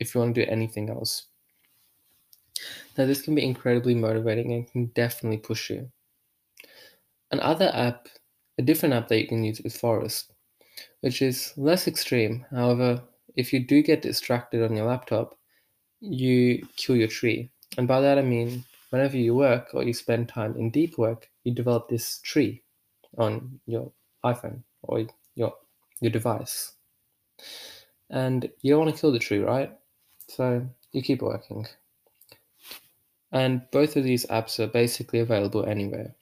if 0.01 0.15
you 0.15 0.21
want 0.21 0.35
to 0.35 0.45
do 0.45 0.51
anything 0.51 0.91
else. 0.91 1.29
Now, 2.99 3.07
this 3.07 3.23
can 3.23 3.35
be 3.35 3.43
incredibly 3.43 3.95
motivating 3.95 4.53
and 4.53 4.71
can 4.71 4.87
definitely 4.89 5.39
push 5.39 5.71
you. 5.71 5.91
Another 7.31 7.71
app, 7.73 8.09
a 8.59 8.63
different 8.63 8.95
app 8.95 9.09
that 9.09 9.19
you 9.19 9.27
can 9.27 9.45
use 9.45 9.61
is 9.61 9.79
Forest, 9.79 10.31
which 11.01 11.23
is 11.23 11.55
less 11.57 11.89
extreme. 11.89 12.45
However, 12.51 13.01
if 13.35 13.51
you 13.51 13.61
do 13.61 13.83
get 13.83 14.03
distracted 14.03 14.63
on 14.63 14.77
your 14.77 14.85
laptop, 14.85 15.35
you 16.01 16.69
kill 16.77 16.97
your 16.97 17.09
tree. 17.09 17.51
And 17.79 17.89
by 17.89 18.03
that 18.03 18.19
I 18.19 18.23
mean, 18.23 18.63
whenever 18.91 19.17
you 19.17 19.35
work 19.35 19.71
or 19.73 19.85
you 19.85 19.95
spend 19.95 20.29
time 20.29 20.55
in 20.59 20.71
deep 20.71 20.99
work, 20.99 21.31
you 21.45 21.55
develop 21.55 21.89
this 21.89 22.19
tree 22.19 22.63
on 23.17 23.59
your 23.65 23.91
iPhone 24.23 24.65
or 24.83 25.07
your 25.35 25.55
your 26.03 26.13
device. 26.13 26.75
And 28.11 28.51
you 28.63 28.73
don't 28.73 28.85
want 28.85 28.95
to 28.95 29.01
kill 29.01 29.13
the 29.13 29.19
tree, 29.19 29.41
right? 29.41 29.71
So 30.29 30.67
you 30.93 31.03
keep 31.03 31.23
working. 31.23 31.67
And 33.33 33.63
both 33.71 33.97
of 33.97 34.05
these 34.05 34.27
apps 34.27 34.59
are 34.59 34.67
basically 34.67 35.21
available 35.21 35.67
anywhere. 35.67 36.15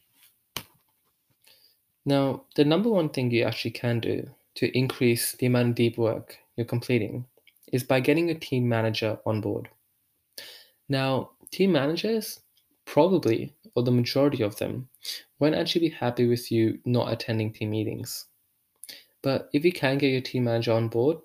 Now, 2.04 2.44
the 2.54 2.64
number 2.64 2.88
one 2.88 3.08
thing 3.08 3.30
you 3.30 3.44
actually 3.44 3.72
can 3.72 4.00
do 4.00 4.28
to 4.56 4.76
increase 4.76 5.32
the 5.32 5.46
amount 5.46 5.70
of 5.70 5.74
deep 5.74 5.98
work 5.98 6.38
you're 6.56 6.64
completing 6.64 7.26
is 7.72 7.82
by 7.82 8.00
getting 8.00 8.30
a 8.30 8.34
team 8.34 8.68
manager 8.68 9.18
on 9.26 9.40
board. 9.40 9.68
Now, 10.88 11.30
team 11.50 11.72
managers, 11.72 12.40
probably, 12.84 13.52
or 13.74 13.82
the 13.82 13.90
majority 13.90 14.42
of 14.42 14.56
them, 14.56 14.88
won't 15.38 15.54
actually 15.54 15.88
be 15.88 15.94
happy 15.94 16.28
with 16.28 16.50
you 16.50 16.78
not 16.84 17.12
attending 17.12 17.52
team 17.52 17.70
meetings. 17.70 18.26
But 19.26 19.50
if 19.52 19.64
you 19.64 19.72
can 19.72 19.98
get 19.98 20.12
your 20.12 20.20
team 20.20 20.44
manager 20.44 20.72
on 20.72 20.86
board 20.86 21.18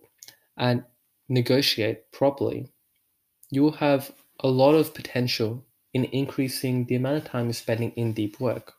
and 0.58 0.84
negotiate 1.30 2.12
properly, 2.12 2.68
you 3.52 3.62
will 3.62 3.74
have 3.74 4.12
a 4.40 4.48
lot 4.48 4.74
of 4.74 4.96
potential 4.96 5.64
in 5.94 6.06
increasing 6.06 6.86
the 6.86 6.96
amount 6.96 7.18
of 7.18 7.26
time 7.26 7.46
you're 7.46 7.54
spending 7.54 7.92
in 7.92 8.14
deep 8.14 8.40
work. 8.40 8.74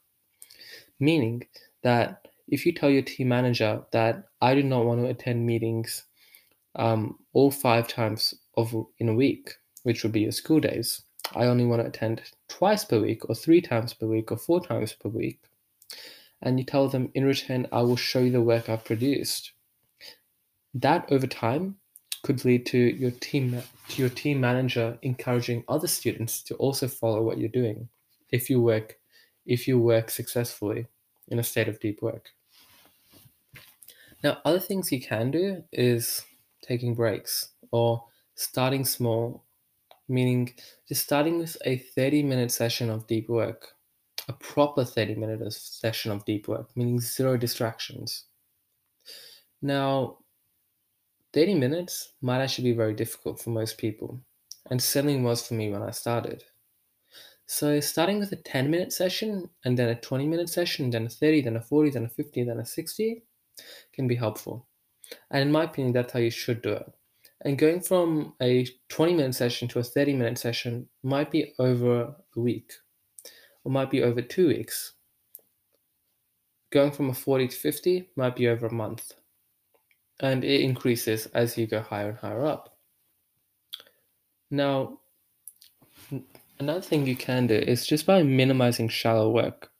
Meaning 0.98 1.46
that 1.84 2.26
if 2.48 2.66
you 2.66 2.72
tell 2.72 2.90
your 2.90 3.02
team 3.02 3.28
manager 3.28 3.82
that 3.92 4.24
I 4.40 4.56
do 4.56 4.64
not 4.64 4.86
want 4.86 5.02
to 5.02 5.10
attend 5.10 5.46
meetings 5.46 6.02
um, 6.74 7.16
all 7.32 7.52
five 7.52 7.86
times 7.86 8.34
of 8.56 8.74
in 8.98 9.08
a 9.08 9.14
week, 9.14 9.54
which 9.84 10.02
would 10.02 10.10
be 10.10 10.22
your 10.22 10.32
school 10.32 10.58
days, 10.58 11.00
I 11.36 11.44
only 11.44 11.64
want 11.64 11.80
to 11.80 11.86
attend 11.86 12.22
twice 12.48 12.84
per 12.84 12.98
week, 12.98 13.28
or 13.28 13.36
three 13.36 13.60
times 13.60 13.94
per 13.94 14.08
week, 14.08 14.32
or 14.32 14.36
four 14.36 14.60
times 14.60 14.94
per 14.94 15.10
week, 15.10 15.38
and 16.42 16.58
you 16.58 16.64
tell 16.64 16.88
them 16.88 17.10
in 17.14 17.24
return, 17.24 17.66
I 17.72 17.82
will 17.82 17.96
show 17.96 18.20
you 18.20 18.32
the 18.32 18.42
work 18.42 18.68
I've 18.68 18.84
produced. 18.84 19.52
That 20.74 21.06
over 21.10 21.26
time 21.26 21.76
could 22.22 22.44
lead 22.44 22.66
to 22.66 22.78
your 22.78 23.10
team 23.10 23.62
to 23.88 24.00
your 24.00 24.10
team 24.10 24.40
manager 24.40 24.98
encouraging 25.02 25.64
other 25.68 25.88
students 25.88 26.42
to 26.44 26.54
also 26.54 26.88
follow 26.88 27.22
what 27.22 27.38
you're 27.38 27.48
doing 27.48 27.88
if 28.30 28.48
you 28.48 28.60
work 28.60 28.98
if 29.44 29.66
you 29.66 29.78
work 29.78 30.10
successfully 30.10 30.86
in 31.28 31.38
a 31.38 31.42
state 31.42 31.68
of 31.68 31.80
deep 31.80 32.00
work. 32.02 32.30
Now, 34.22 34.38
other 34.44 34.60
things 34.60 34.92
you 34.92 35.00
can 35.00 35.30
do 35.30 35.64
is 35.72 36.24
taking 36.62 36.94
breaks 36.94 37.48
or 37.72 38.04
starting 38.36 38.84
small, 38.84 39.44
meaning 40.08 40.54
just 40.88 41.02
starting 41.02 41.38
with 41.38 41.56
a 41.64 41.78
30 41.78 42.22
minute 42.22 42.52
session 42.52 42.88
of 42.88 43.06
deep 43.08 43.28
work, 43.28 43.74
a 44.28 44.32
proper 44.32 44.84
30 44.84 45.16
minute 45.16 45.52
session 45.52 46.12
of 46.12 46.24
deep 46.24 46.48
work, 46.48 46.70
meaning 46.76 47.00
zero 47.00 47.36
distractions. 47.36 48.24
Now, 49.60 50.18
30 51.32 51.54
minutes 51.54 52.12
might 52.20 52.42
actually 52.42 52.70
be 52.70 52.76
very 52.76 52.94
difficult 52.94 53.40
for 53.40 53.50
most 53.50 53.78
people, 53.78 54.20
and 54.70 54.82
certainly 54.82 55.20
was 55.20 55.46
for 55.46 55.54
me 55.54 55.70
when 55.70 55.82
I 55.82 55.90
started. 55.90 56.44
So, 57.46 57.80
starting 57.80 58.18
with 58.18 58.32
a 58.32 58.36
10 58.36 58.70
minute 58.70 58.92
session, 58.92 59.48
and 59.64 59.78
then 59.78 59.88
a 59.88 60.00
20 60.00 60.26
minute 60.26 60.48
session, 60.48 60.90
then 60.90 61.06
a 61.06 61.08
30, 61.08 61.42
then 61.42 61.56
a 61.56 61.60
40, 61.60 61.90
then 61.90 62.04
a 62.04 62.08
50, 62.08 62.44
then 62.44 62.60
a 62.60 62.66
60 62.66 63.22
can 63.92 64.08
be 64.08 64.14
helpful. 64.14 64.66
And 65.30 65.42
in 65.42 65.52
my 65.52 65.64
opinion, 65.64 65.92
that's 65.92 66.12
how 66.12 66.20
you 66.20 66.30
should 66.30 66.62
do 66.62 66.72
it. 66.72 66.92
And 67.44 67.58
going 67.58 67.80
from 67.80 68.34
a 68.40 68.66
20 68.88 69.14
minute 69.14 69.34
session 69.34 69.68
to 69.68 69.80
a 69.80 69.82
30 69.82 70.14
minute 70.14 70.38
session 70.38 70.88
might 71.02 71.30
be 71.30 71.54
over 71.58 72.14
a 72.36 72.40
week 72.40 72.72
or 73.64 73.72
might 73.72 73.90
be 73.90 74.02
over 74.02 74.22
two 74.22 74.48
weeks. 74.48 74.92
Going 76.70 76.92
from 76.92 77.10
a 77.10 77.14
40 77.14 77.48
to 77.48 77.56
50 77.56 78.10
might 78.16 78.36
be 78.36 78.48
over 78.48 78.66
a 78.66 78.72
month 78.72 79.12
and 80.22 80.44
it 80.44 80.60
increases 80.60 81.26
as 81.26 81.58
you 81.58 81.66
go 81.66 81.80
higher 81.80 82.10
and 82.10 82.18
higher 82.18 82.46
up. 82.46 82.76
Now, 84.50 85.00
another 86.58 86.80
thing 86.80 87.06
you 87.06 87.16
can 87.16 87.48
do 87.48 87.54
is 87.54 87.86
just 87.86 88.06
by 88.06 88.22
minimizing 88.22 88.88
shallow 88.88 89.30
work. 89.30 89.70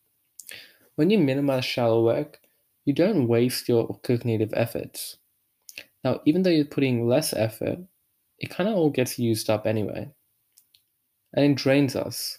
When 0.97 1.11
you 1.11 1.19
minimize 1.19 1.65
shallow 1.65 2.05
work, 2.05 2.41
you 2.85 2.93
don't 2.93 3.29
waste 3.29 3.69
your 3.69 4.01
cognitive 4.03 4.53
efforts. 4.55 5.19
Now, 6.03 6.21
even 6.25 6.43
though 6.43 6.51
you're 6.51 6.65
putting 6.65 7.07
less 7.07 7.33
effort, 7.33 7.79
it 8.39 8.51
kind 8.51 8.69
of 8.69 8.75
all 8.75 8.91
gets 8.91 9.19
used 9.19 9.49
up 9.49 9.67
anyway. 9.67 10.11
And 11.33 11.53
it 11.53 11.55
drains 11.55 11.95
us. 11.95 12.39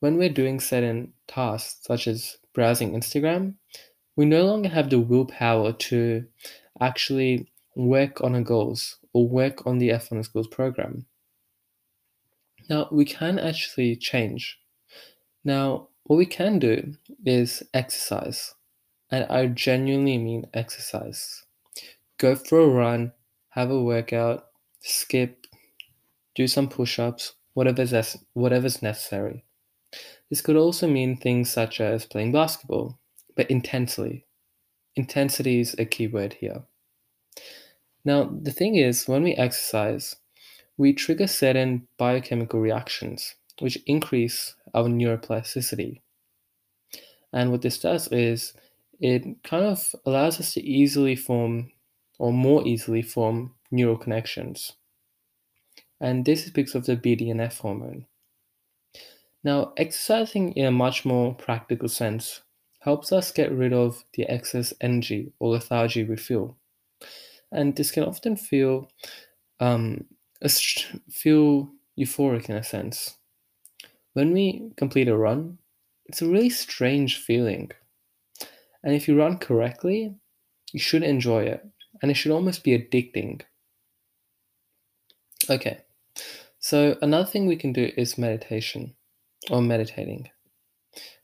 When 0.00 0.16
we're 0.18 0.28
doing 0.28 0.60
certain 0.60 1.14
tasks, 1.26 1.78
such 1.86 2.06
as 2.06 2.36
browsing 2.52 2.92
Instagram, 2.92 3.54
we 4.14 4.26
no 4.26 4.44
longer 4.44 4.68
have 4.68 4.90
the 4.90 5.00
willpower 5.00 5.72
to 5.72 6.26
actually 6.80 7.48
work 7.74 8.22
on 8.22 8.34
our 8.34 8.42
goals 8.42 8.98
or 9.12 9.28
work 9.28 9.66
on 9.66 9.78
the 9.78 9.88
F1 9.88 10.24
Schools 10.24 10.48
program. 10.48 11.06
Now, 12.68 12.88
we 12.92 13.04
can 13.04 13.38
actually 13.38 13.96
change. 13.96 14.58
Now, 15.44 15.88
what 16.04 16.16
we 16.16 16.26
can 16.26 16.58
do 16.58 16.94
is 17.24 17.62
exercise. 17.72 18.54
And 19.10 19.24
I 19.30 19.46
genuinely 19.46 20.18
mean 20.18 20.46
exercise. 20.52 21.44
Go 22.18 22.34
for 22.34 22.60
a 22.60 22.68
run, 22.68 23.12
have 23.50 23.70
a 23.70 23.82
workout, 23.82 24.46
skip, 24.80 25.46
do 26.34 26.46
some 26.46 26.68
push 26.68 26.98
ups, 26.98 27.34
whatever's, 27.54 28.16
whatever's 28.34 28.82
necessary. 28.82 29.45
This 30.30 30.40
could 30.40 30.56
also 30.56 30.88
mean 30.88 31.16
things 31.16 31.50
such 31.50 31.80
as 31.80 32.06
playing 32.06 32.32
basketball, 32.32 32.98
but 33.36 33.50
intensely, 33.50 34.26
Intensity 34.96 35.60
is 35.60 35.76
a 35.78 35.84
key 35.84 36.06
word 36.06 36.32
here. 36.40 36.62
Now, 38.04 38.24
the 38.24 38.50
thing 38.50 38.76
is, 38.76 39.06
when 39.06 39.24
we 39.24 39.34
exercise, 39.34 40.16
we 40.78 40.94
trigger 40.94 41.26
certain 41.26 41.86
biochemical 41.98 42.60
reactions 42.60 43.34
which 43.60 43.78
increase 43.86 44.54
our 44.74 44.84
neuroplasticity. 44.84 46.00
And 47.32 47.50
what 47.50 47.62
this 47.62 47.78
does 47.78 48.08
is 48.08 48.54
it 49.00 49.24
kind 49.44 49.64
of 49.64 49.94
allows 50.04 50.40
us 50.40 50.54
to 50.54 50.62
easily 50.62 51.16
form 51.16 51.72
or 52.18 52.32
more 52.32 52.66
easily 52.66 53.02
form 53.02 53.54
neural 53.70 53.96
connections. 53.96 54.72
And 56.00 56.24
this 56.24 56.44
is 56.44 56.50
because 56.50 56.74
of 56.74 56.84
the 56.84 56.96
BDNF 56.96 57.58
hormone. 57.58 58.06
Now, 59.44 59.72
exercising 59.76 60.52
in 60.52 60.66
a 60.66 60.70
much 60.72 61.04
more 61.04 61.34
practical 61.34 61.88
sense 61.88 62.42
helps 62.80 63.12
us 63.12 63.32
get 63.32 63.52
rid 63.52 63.72
of 63.72 64.04
the 64.14 64.24
excess 64.24 64.72
energy 64.80 65.32
or 65.38 65.50
lethargy 65.50 66.04
we 66.04 66.16
feel. 66.16 66.56
And 67.52 67.76
this 67.76 67.90
can 67.90 68.04
often 68.04 68.36
feel 68.36 68.90
um, 69.60 70.04
feel 71.10 71.70
euphoric 71.98 72.48
in 72.48 72.56
a 72.56 72.62
sense. 72.62 73.16
When 74.12 74.32
we 74.32 74.72
complete 74.76 75.08
a 75.08 75.16
run, 75.16 75.58
it's 76.06 76.22
a 76.22 76.26
really 76.26 76.50
strange 76.50 77.18
feeling. 77.18 77.70
And 78.82 78.94
if 78.94 79.08
you 79.08 79.18
run 79.18 79.38
correctly, 79.38 80.14
you 80.72 80.80
should 80.80 81.02
enjoy 81.02 81.44
it. 81.44 81.66
And 82.02 82.10
it 82.10 82.14
should 82.14 82.32
almost 82.32 82.62
be 82.62 82.78
addicting. 82.78 83.42
Okay, 85.48 85.78
so 86.58 86.96
another 87.00 87.28
thing 87.28 87.46
we 87.46 87.56
can 87.56 87.72
do 87.72 87.90
is 87.96 88.18
meditation 88.18 88.95
or 89.50 89.62
meditating. 89.62 90.30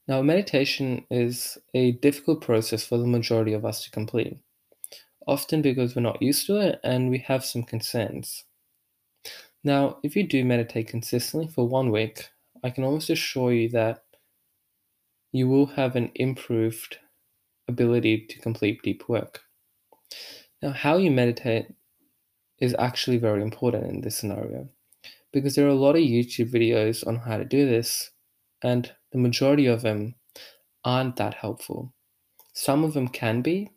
Now, 0.08 0.20
meditation 0.22 1.06
is 1.10 1.58
a 1.74 1.92
difficult 1.92 2.40
process 2.40 2.84
for 2.84 2.98
the 2.98 3.06
majority 3.06 3.52
of 3.52 3.64
us 3.64 3.84
to 3.84 3.90
complete, 3.90 4.38
often 5.26 5.62
because 5.62 5.94
we're 5.94 6.02
not 6.02 6.22
used 6.22 6.46
to 6.46 6.56
it 6.56 6.80
and 6.82 7.10
we 7.10 7.18
have 7.18 7.44
some 7.44 7.62
concerns. 7.62 8.44
Now, 9.64 9.98
if 10.02 10.16
you 10.16 10.26
do 10.26 10.44
meditate 10.44 10.88
consistently 10.88 11.48
for 11.48 11.68
one 11.68 11.90
week, 11.92 12.28
I 12.64 12.70
can 12.70 12.84
almost 12.84 13.10
assure 13.10 13.52
you 13.52 13.68
that 13.70 14.02
you 15.30 15.48
will 15.48 15.66
have 15.66 15.96
an 15.96 16.10
improved 16.14 16.98
ability 17.68 18.26
to 18.26 18.38
complete 18.40 18.82
deep 18.82 19.08
work. 19.08 19.40
Now, 20.60 20.72
how 20.72 20.96
you 20.96 21.10
meditate 21.10 21.66
is 22.58 22.74
actually 22.78 23.18
very 23.18 23.42
important 23.42 23.86
in 23.86 24.00
this 24.00 24.16
scenario 24.16 24.68
because 25.32 25.54
there 25.54 25.66
are 25.66 25.70
a 25.70 25.74
lot 25.74 25.96
of 25.96 26.02
YouTube 26.02 26.52
videos 26.52 27.06
on 27.06 27.16
how 27.16 27.38
to 27.38 27.44
do 27.44 27.68
this, 27.68 28.11
and 28.62 28.92
the 29.12 29.18
majority 29.18 29.66
of 29.66 29.82
them 29.82 30.14
aren't 30.84 31.16
that 31.16 31.34
helpful. 31.34 31.92
Some 32.54 32.84
of 32.84 32.94
them 32.94 33.08
can 33.08 33.42
be, 33.42 33.70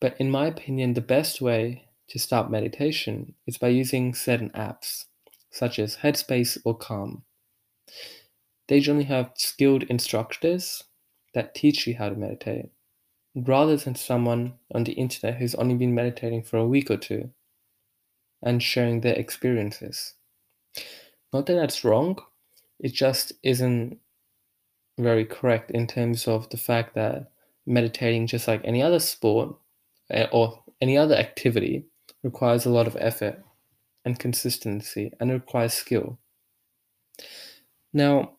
but 0.00 0.16
in 0.18 0.30
my 0.30 0.46
opinion, 0.46 0.94
the 0.94 1.00
best 1.00 1.40
way 1.40 1.88
to 2.08 2.18
start 2.18 2.50
meditation 2.50 3.34
is 3.46 3.58
by 3.58 3.68
using 3.68 4.14
certain 4.14 4.50
apps, 4.50 5.04
such 5.50 5.78
as 5.78 5.96
Headspace 5.96 6.58
or 6.64 6.76
Calm. 6.76 7.24
They 8.68 8.80
generally 8.80 9.04
have 9.04 9.32
skilled 9.36 9.84
instructors 9.84 10.84
that 11.34 11.54
teach 11.54 11.86
you 11.86 11.96
how 11.96 12.08
to 12.08 12.16
meditate, 12.16 12.70
rather 13.34 13.76
than 13.76 13.94
someone 13.94 14.54
on 14.74 14.84
the 14.84 14.92
internet 14.92 15.38
who's 15.38 15.54
only 15.54 15.74
been 15.74 15.94
meditating 15.94 16.42
for 16.42 16.56
a 16.56 16.66
week 16.66 16.90
or 16.90 16.96
two 16.96 17.30
and 18.42 18.62
sharing 18.62 19.00
their 19.00 19.14
experiences. 19.14 20.14
Not 21.32 21.46
that 21.46 21.54
that's 21.54 21.84
wrong, 21.84 22.18
it 22.78 22.92
just 22.92 23.32
isn't 23.42 23.98
very 24.98 25.24
correct 25.24 25.70
in 25.70 25.86
terms 25.86 26.28
of 26.28 26.48
the 26.50 26.56
fact 26.56 26.94
that 26.94 27.30
meditating, 27.66 28.26
just 28.26 28.48
like 28.48 28.60
any 28.64 28.82
other 28.82 28.98
sport 28.98 29.56
eh, 30.10 30.26
or 30.32 30.62
any 30.80 30.96
other 30.96 31.14
activity, 31.14 31.84
requires 32.22 32.66
a 32.66 32.70
lot 32.70 32.86
of 32.86 32.96
effort 33.00 33.42
and 34.04 34.18
consistency 34.18 35.12
and 35.20 35.30
requires 35.30 35.74
skill. 35.74 36.18
Now, 37.92 38.32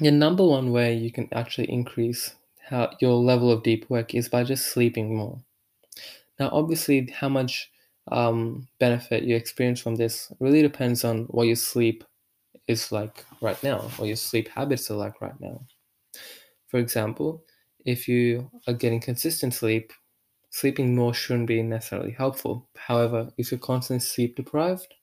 the 0.00 0.10
number 0.10 0.44
one 0.44 0.70
way 0.70 0.94
you 0.94 1.10
can 1.10 1.28
actually 1.32 1.70
increase 1.70 2.34
how 2.68 2.90
your 3.00 3.14
level 3.14 3.50
of 3.50 3.62
deep 3.62 3.88
work 3.88 4.14
is 4.14 4.28
by 4.28 4.44
just 4.44 4.66
sleeping 4.66 5.16
more. 5.16 5.40
Now, 6.38 6.50
obviously, 6.52 7.10
how 7.10 7.28
much 7.28 7.70
um, 8.10 8.68
benefit 8.78 9.24
you 9.24 9.34
experience 9.34 9.80
from 9.80 9.96
this 9.96 10.32
really 10.38 10.62
depends 10.62 11.04
on 11.04 11.24
what 11.24 11.46
your 11.46 11.56
sleep 11.56 12.04
is 12.68 12.92
like 12.92 13.24
right 13.40 13.60
now, 13.62 13.90
or 13.98 14.06
your 14.06 14.16
sleep 14.16 14.48
habits 14.48 14.90
are 14.90 14.96
like 14.96 15.20
right 15.20 15.40
now. 15.40 15.66
For 16.68 16.78
example, 16.78 17.44
if 17.84 18.06
you 18.06 18.50
are 18.66 18.74
getting 18.74 19.00
consistent 19.00 19.54
sleep, 19.54 19.92
sleeping 20.50 20.94
more 20.94 21.14
shouldn't 21.14 21.48
be 21.48 21.62
necessarily 21.62 22.12
helpful. 22.12 22.68
However, 22.76 23.30
if 23.38 23.50
you're 23.50 23.58
constantly 23.58 24.04
sleep 24.04 24.36
deprived, 24.36 24.94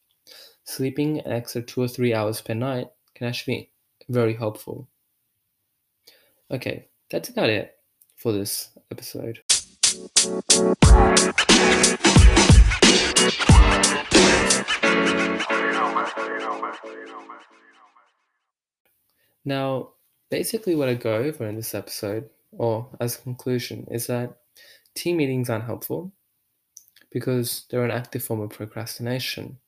sleeping 0.64 1.20
an 1.22 1.32
extra 1.32 1.64
two 1.64 1.82
or 1.82 1.88
three 1.88 2.14
hours 2.14 2.42
per 2.42 2.54
night 2.54 2.88
can 3.16 3.28
actually 3.28 3.72
be 4.08 4.14
very 4.14 4.36
helpful. 4.36 4.88
Okay, 6.52 6.88
that's 7.10 7.30
about 7.30 7.50
it 7.50 7.76
for 8.16 8.32
this 8.32 8.70
episode. 8.92 9.42
Now, 19.44 19.90
basically, 20.32 20.76
what 20.76 20.90
I 20.90 20.96
go 20.96 21.16
over 21.16 21.48
in 21.48 21.56
this 21.56 21.76
episode, 21.76 22.30
or 22.52 22.90
as 23.00 23.16
a 23.16 23.22
conclusion, 23.22 23.88
is 23.92 24.08
that 24.08 24.38
team 24.96 25.18
meetings 25.18 25.50
aren't 25.50 25.66
helpful 25.66 26.12
because 27.12 27.66
they're 27.70 27.86
an 27.86 27.92
active 27.92 28.24
form 28.24 28.42
of 28.42 28.50
procrastination. 28.50 29.60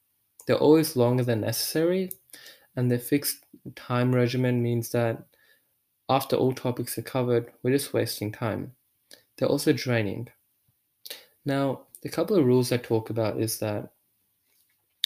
They're 0.46 0.58
always 0.58 0.96
longer 0.96 1.24
than 1.24 1.42
necessary, 1.42 2.12
and 2.76 2.90
their 2.90 3.00
fixed 3.00 3.46
time 3.76 4.14
regimen 4.14 4.64
means 4.64 4.90
that 4.90 5.24
after 6.10 6.36
all 6.36 6.54
topics 6.54 6.98
are 6.98 7.04
covered, 7.04 7.52
we're 7.62 7.78
just 7.78 7.94
wasting 7.94 8.32
time. 8.32 8.74
They're 9.38 9.50
also 9.50 9.74
draining. 9.74 10.30
Now, 11.46 11.82
the 12.02 12.10
couple 12.10 12.38
of 12.38 12.46
rules 12.46 12.72
I 12.72 12.78
talk 12.78 13.10
about 13.10 13.40
is 13.40 13.60
that 13.60 13.92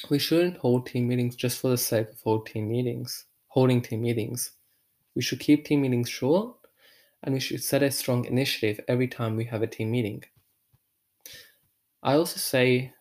we 0.10 0.20
shouldn't 0.20 0.58
hold 0.58 0.88
team 0.88 1.08
meetings 1.08 1.36
just 1.36 1.60
for 1.60 1.70
the 1.70 1.78
sake 1.78 2.10
of 2.10 2.22
hold 2.22 2.46
team 2.48 2.70
meetings, 2.70 3.26
holding 3.48 3.82
team 3.82 4.02
meetings. 4.02 4.52
We 5.16 5.22
should 5.22 5.40
keep 5.40 5.66
team 5.66 5.82
meetings 5.82 6.10
short 6.10 6.56
and 7.24 7.34
we 7.34 7.40
should 7.40 7.64
set 7.64 7.84
a 7.84 7.92
strong 7.92 8.26
initiative 8.26 8.84
every 8.88 9.08
time 9.08 9.36
we 9.36 9.46
have 9.46 9.62
a 9.62 9.68
team 9.68 9.92
meeting. 9.92 10.24
I 12.04 12.14
also 12.16 12.38
say 12.38 12.94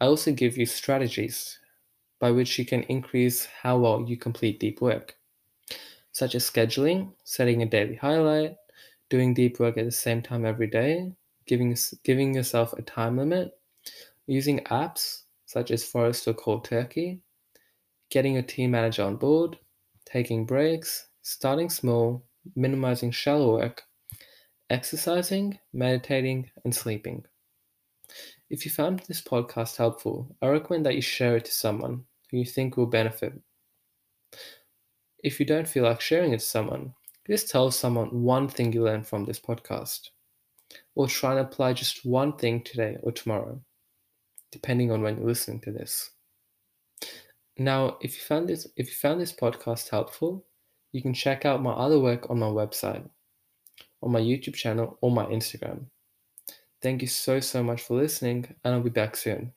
I 0.00 0.06
also 0.06 0.32
give 0.32 0.58
you 0.58 0.66
strategies 0.66 1.58
by 2.18 2.30
which 2.32 2.58
you 2.58 2.64
can 2.66 2.82
increase 2.84 3.46
how 3.46 3.78
well 3.78 4.04
you 4.08 4.16
complete 4.16 4.60
deep 4.60 4.80
work, 4.80 5.16
such 6.12 6.34
as 6.34 6.48
scheduling, 6.48 7.14
setting 7.24 7.62
a 7.62 7.66
daily 7.66 7.96
highlight, 7.96 8.56
doing 9.10 9.34
deep 9.34 9.60
work 9.60 9.78
at 9.78 9.84
the 9.84 9.92
same 9.92 10.22
time 10.22 10.44
every 10.44 10.66
day, 10.68 11.12
giving, 11.46 11.76
giving 12.04 12.34
yourself 12.34 12.72
a 12.74 12.82
time 12.82 13.16
limit, 13.16 13.58
using 14.26 14.60
apps 14.64 15.21
such 15.52 15.70
as 15.70 15.84
Forest 15.84 16.26
or 16.28 16.32
Cold 16.32 16.64
Turkey, 16.64 17.20
getting 18.08 18.38
a 18.38 18.42
team 18.42 18.70
manager 18.70 19.02
on 19.02 19.16
board, 19.16 19.58
taking 20.06 20.46
breaks, 20.46 21.08
starting 21.20 21.68
small, 21.68 22.24
minimizing 22.56 23.10
shallow 23.10 23.58
work, 23.58 23.82
exercising, 24.70 25.58
meditating, 25.74 26.50
and 26.64 26.74
sleeping. 26.74 27.26
If 28.48 28.64
you 28.64 28.70
found 28.70 29.00
this 29.00 29.20
podcast 29.20 29.76
helpful, 29.76 30.34
I 30.40 30.48
recommend 30.48 30.86
that 30.86 30.94
you 30.94 31.02
share 31.02 31.36
it 31.36 31.44
to 31.44 31.52
someone 31.52 32.04
who 32.30 32.38
you 32.38 32.46
think 32.46 32.78
will 32.78 32.86
benefit. 32.86 33.34
If 35.22 35.38
you 35.38 35.44
don't 35.44 35.68
feel 35.68 35.84
like 35.84 36.00
sharing 36.00 36.32
it 36.32 36.40
to 36.40 36.46
someone, 36.46 36.94
just 37.28 37.50
tell 37.50 37.70
someone 37.70 38.22
one 38.22 38.48
thing 38.48 38.72
you 38.72 38.84
learned 38.84 39.06
from 39.06 39.26
this 39.26 39.38
podcast 39.38 40.08
or 40.94 41.08
try 41.08 41.32
and 41.32 41.40
apply 41.40 41.74
just 41.74 42.06
one 42.06 42.38
thing 42.38 42.62
today 42.62 42.96
or 43.02 43.12
tomorrow, 43.12 43.60
depending 44.52 44.92
on 44.92 45.02
when 45.02 45.16
you're 45.16 45.26
listening 45.26 45.60
to 45.62 45.72
this. 45.72 46.10
Now, 47.58 47.98
if 48.00 48.14
you 48.14 48.22
found 48.22 48.48
this 48.48 48.66
if 48.76 48.86
you 48.88 48.94
found 48.94 49.20
this 49.20 49.32
podcast 49.32 49.88
helpful, 49.88 50.44
you 50.92 51.02
can 51.02 51.14
check 51.14 51.44
out 51.44 51.62
my 51.62 51.72
other 51.72 51.98
work 51.98 52.30
on 52.30 52.38
my 52.38 52.46
website, 52.46 53.08
on 54.02 54.12
my 54.12 54.20
YouTube 54.20 54.54
channel, 54.54 54.98
or 55.00 55.10
my 55.10 55.26
Instagram. 55.26 55.86
Thank 56.80 57.02
you 57.02 57.08
so 57.08 57.40
so 57.40 57.62
much 57.62 57.82
for 57.82 57.96
listening, 57.96 58.54
and 58.64 58.74
I'll 58.74 58.80
be 58.80 58.90
back 58.90 59.16
soon. 59.16 59.52